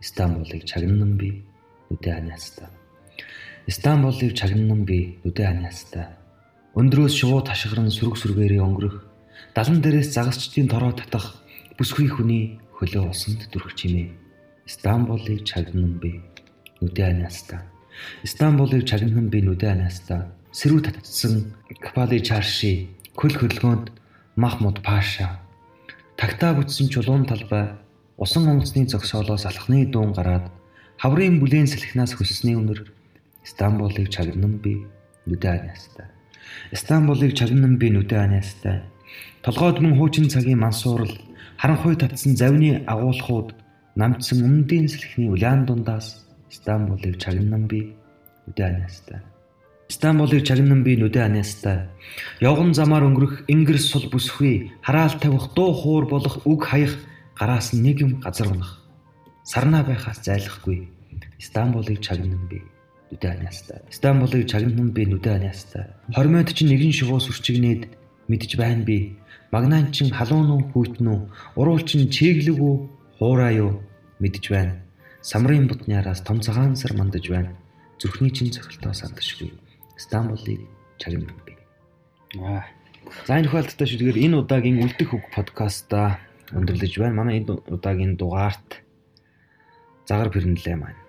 [0.00, 1.44] Стамбулыг чагнан би
[1.90, 2.66] нүдэнэстэ
[3.68, 6.02] Стамбулыг чагнан би нүдэнэстэ
[6.74, 8.96] өндрөөс шувуу ташгирн сүрэг сүргээрээ өнгөрөх
[9.54, 11.38] далан дээрээс загасчдын тороо татах.
[11.76, 14.10] Бүсгүй хүний хөлөө усанд дүрх чимээ.
[14.66, 16.20] Стамбулыг чагнан би
[16.80, 17.62] нүдэ анаста.
[18.24, 20.32] Стамбулыг чагнан би нүдэ анаста.
[20.52, 23.86] Сэрүү татсан Капали чарши хөл хөдөлгөөнд
[24.34, 25.40] Махмуд Паша.
[26.16, 27.76] Тагтаа бүтсэн чулуун талбай
[28.16, 30.48] усан онгоцны зогсоолоос алхны дуун гараад
[30.96, 32.80] хаврын бүлээн салхинаас хөссөний өнөр
[33.44, 34.88] Стамбулыг чагнан би
[35.28, 36.08] нүдэ анаастай.
[36.72, 38.80] Стамбулыг чагнан би нүдэ анаастай.
[39.44, 41.12] Толгойд мөн хуучин цагийн мансуурал
[41.60, 43.52] харанхуй татсан завны агуулхууд
[44.00, 47.92] намцсан өмнөдийн салхины уляан дундаас Стамбулыг чагнан би
[48.48, 49.20] нүдэ анаастай.
[49.92, 51.92] Стамбулыг чагнан би нүдэ анаастай.
[52.40, 56.96] Явган замаар өнгөрөх ингэр сул бүсгүй хараал тавих дуу хуур болох үг хаях
[57.36, 58.80] гараас нэг юм газар унах.
[59.44, 60.88] Сарнаа байхаас зайлахгүй.
[61.36, 62.64] Стамбулыг чагнан би
[63.12, 63.84] нүдэ анаастай.
[63.92, 65.84] Стамбулыг чагнан би нүдэ анаастай.
[66.16, 67.92] Хормойд чинь нэгэн шувуус үрчигнээд
[68.32, 69.20] мэдж байна би.
[69.52, 71.20] Магнаан чин халуун уу хүйтэн үү?
[71.60, 72.76] Уруул чин чиглэг үү?
[73.20, 73.84] Хуураа юу?
[74.24, 74.80] Мэдж байна.
[75.20, 77.52] Самрын бутны араас том цагаан сар мандаж байна.
[78.00, 79.52] Зүрхний чин цохилтоо сандашгүй.
[80.02, 80.66] Стамбулыг
[80.98, 81.54] чагнан би.
[82.42, 82.66] Аа.
[83.26, 83.98] За энэ хуваалттай шүү.
[84.02, 86.18] Тэгэхээр энэ удаагийн үлдэх үг подкаста
[86.50, 87.18] өндөрлөж байна.
[87.22, 88.82] Манай энэ удаагийн дугаарт
[90.08, 91.00] загар пэрнэлээ маань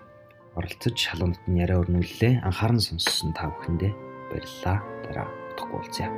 [0.54, 2.46] оролцож шалгамт нь яриа өрнүүллээ.
[2.46, 3.92] Анхааран сонссон та бүхэндээ
[4.30, 4.78] баярлалаа.
[5.02, 6.08] Дараа утгагүй уулзъя.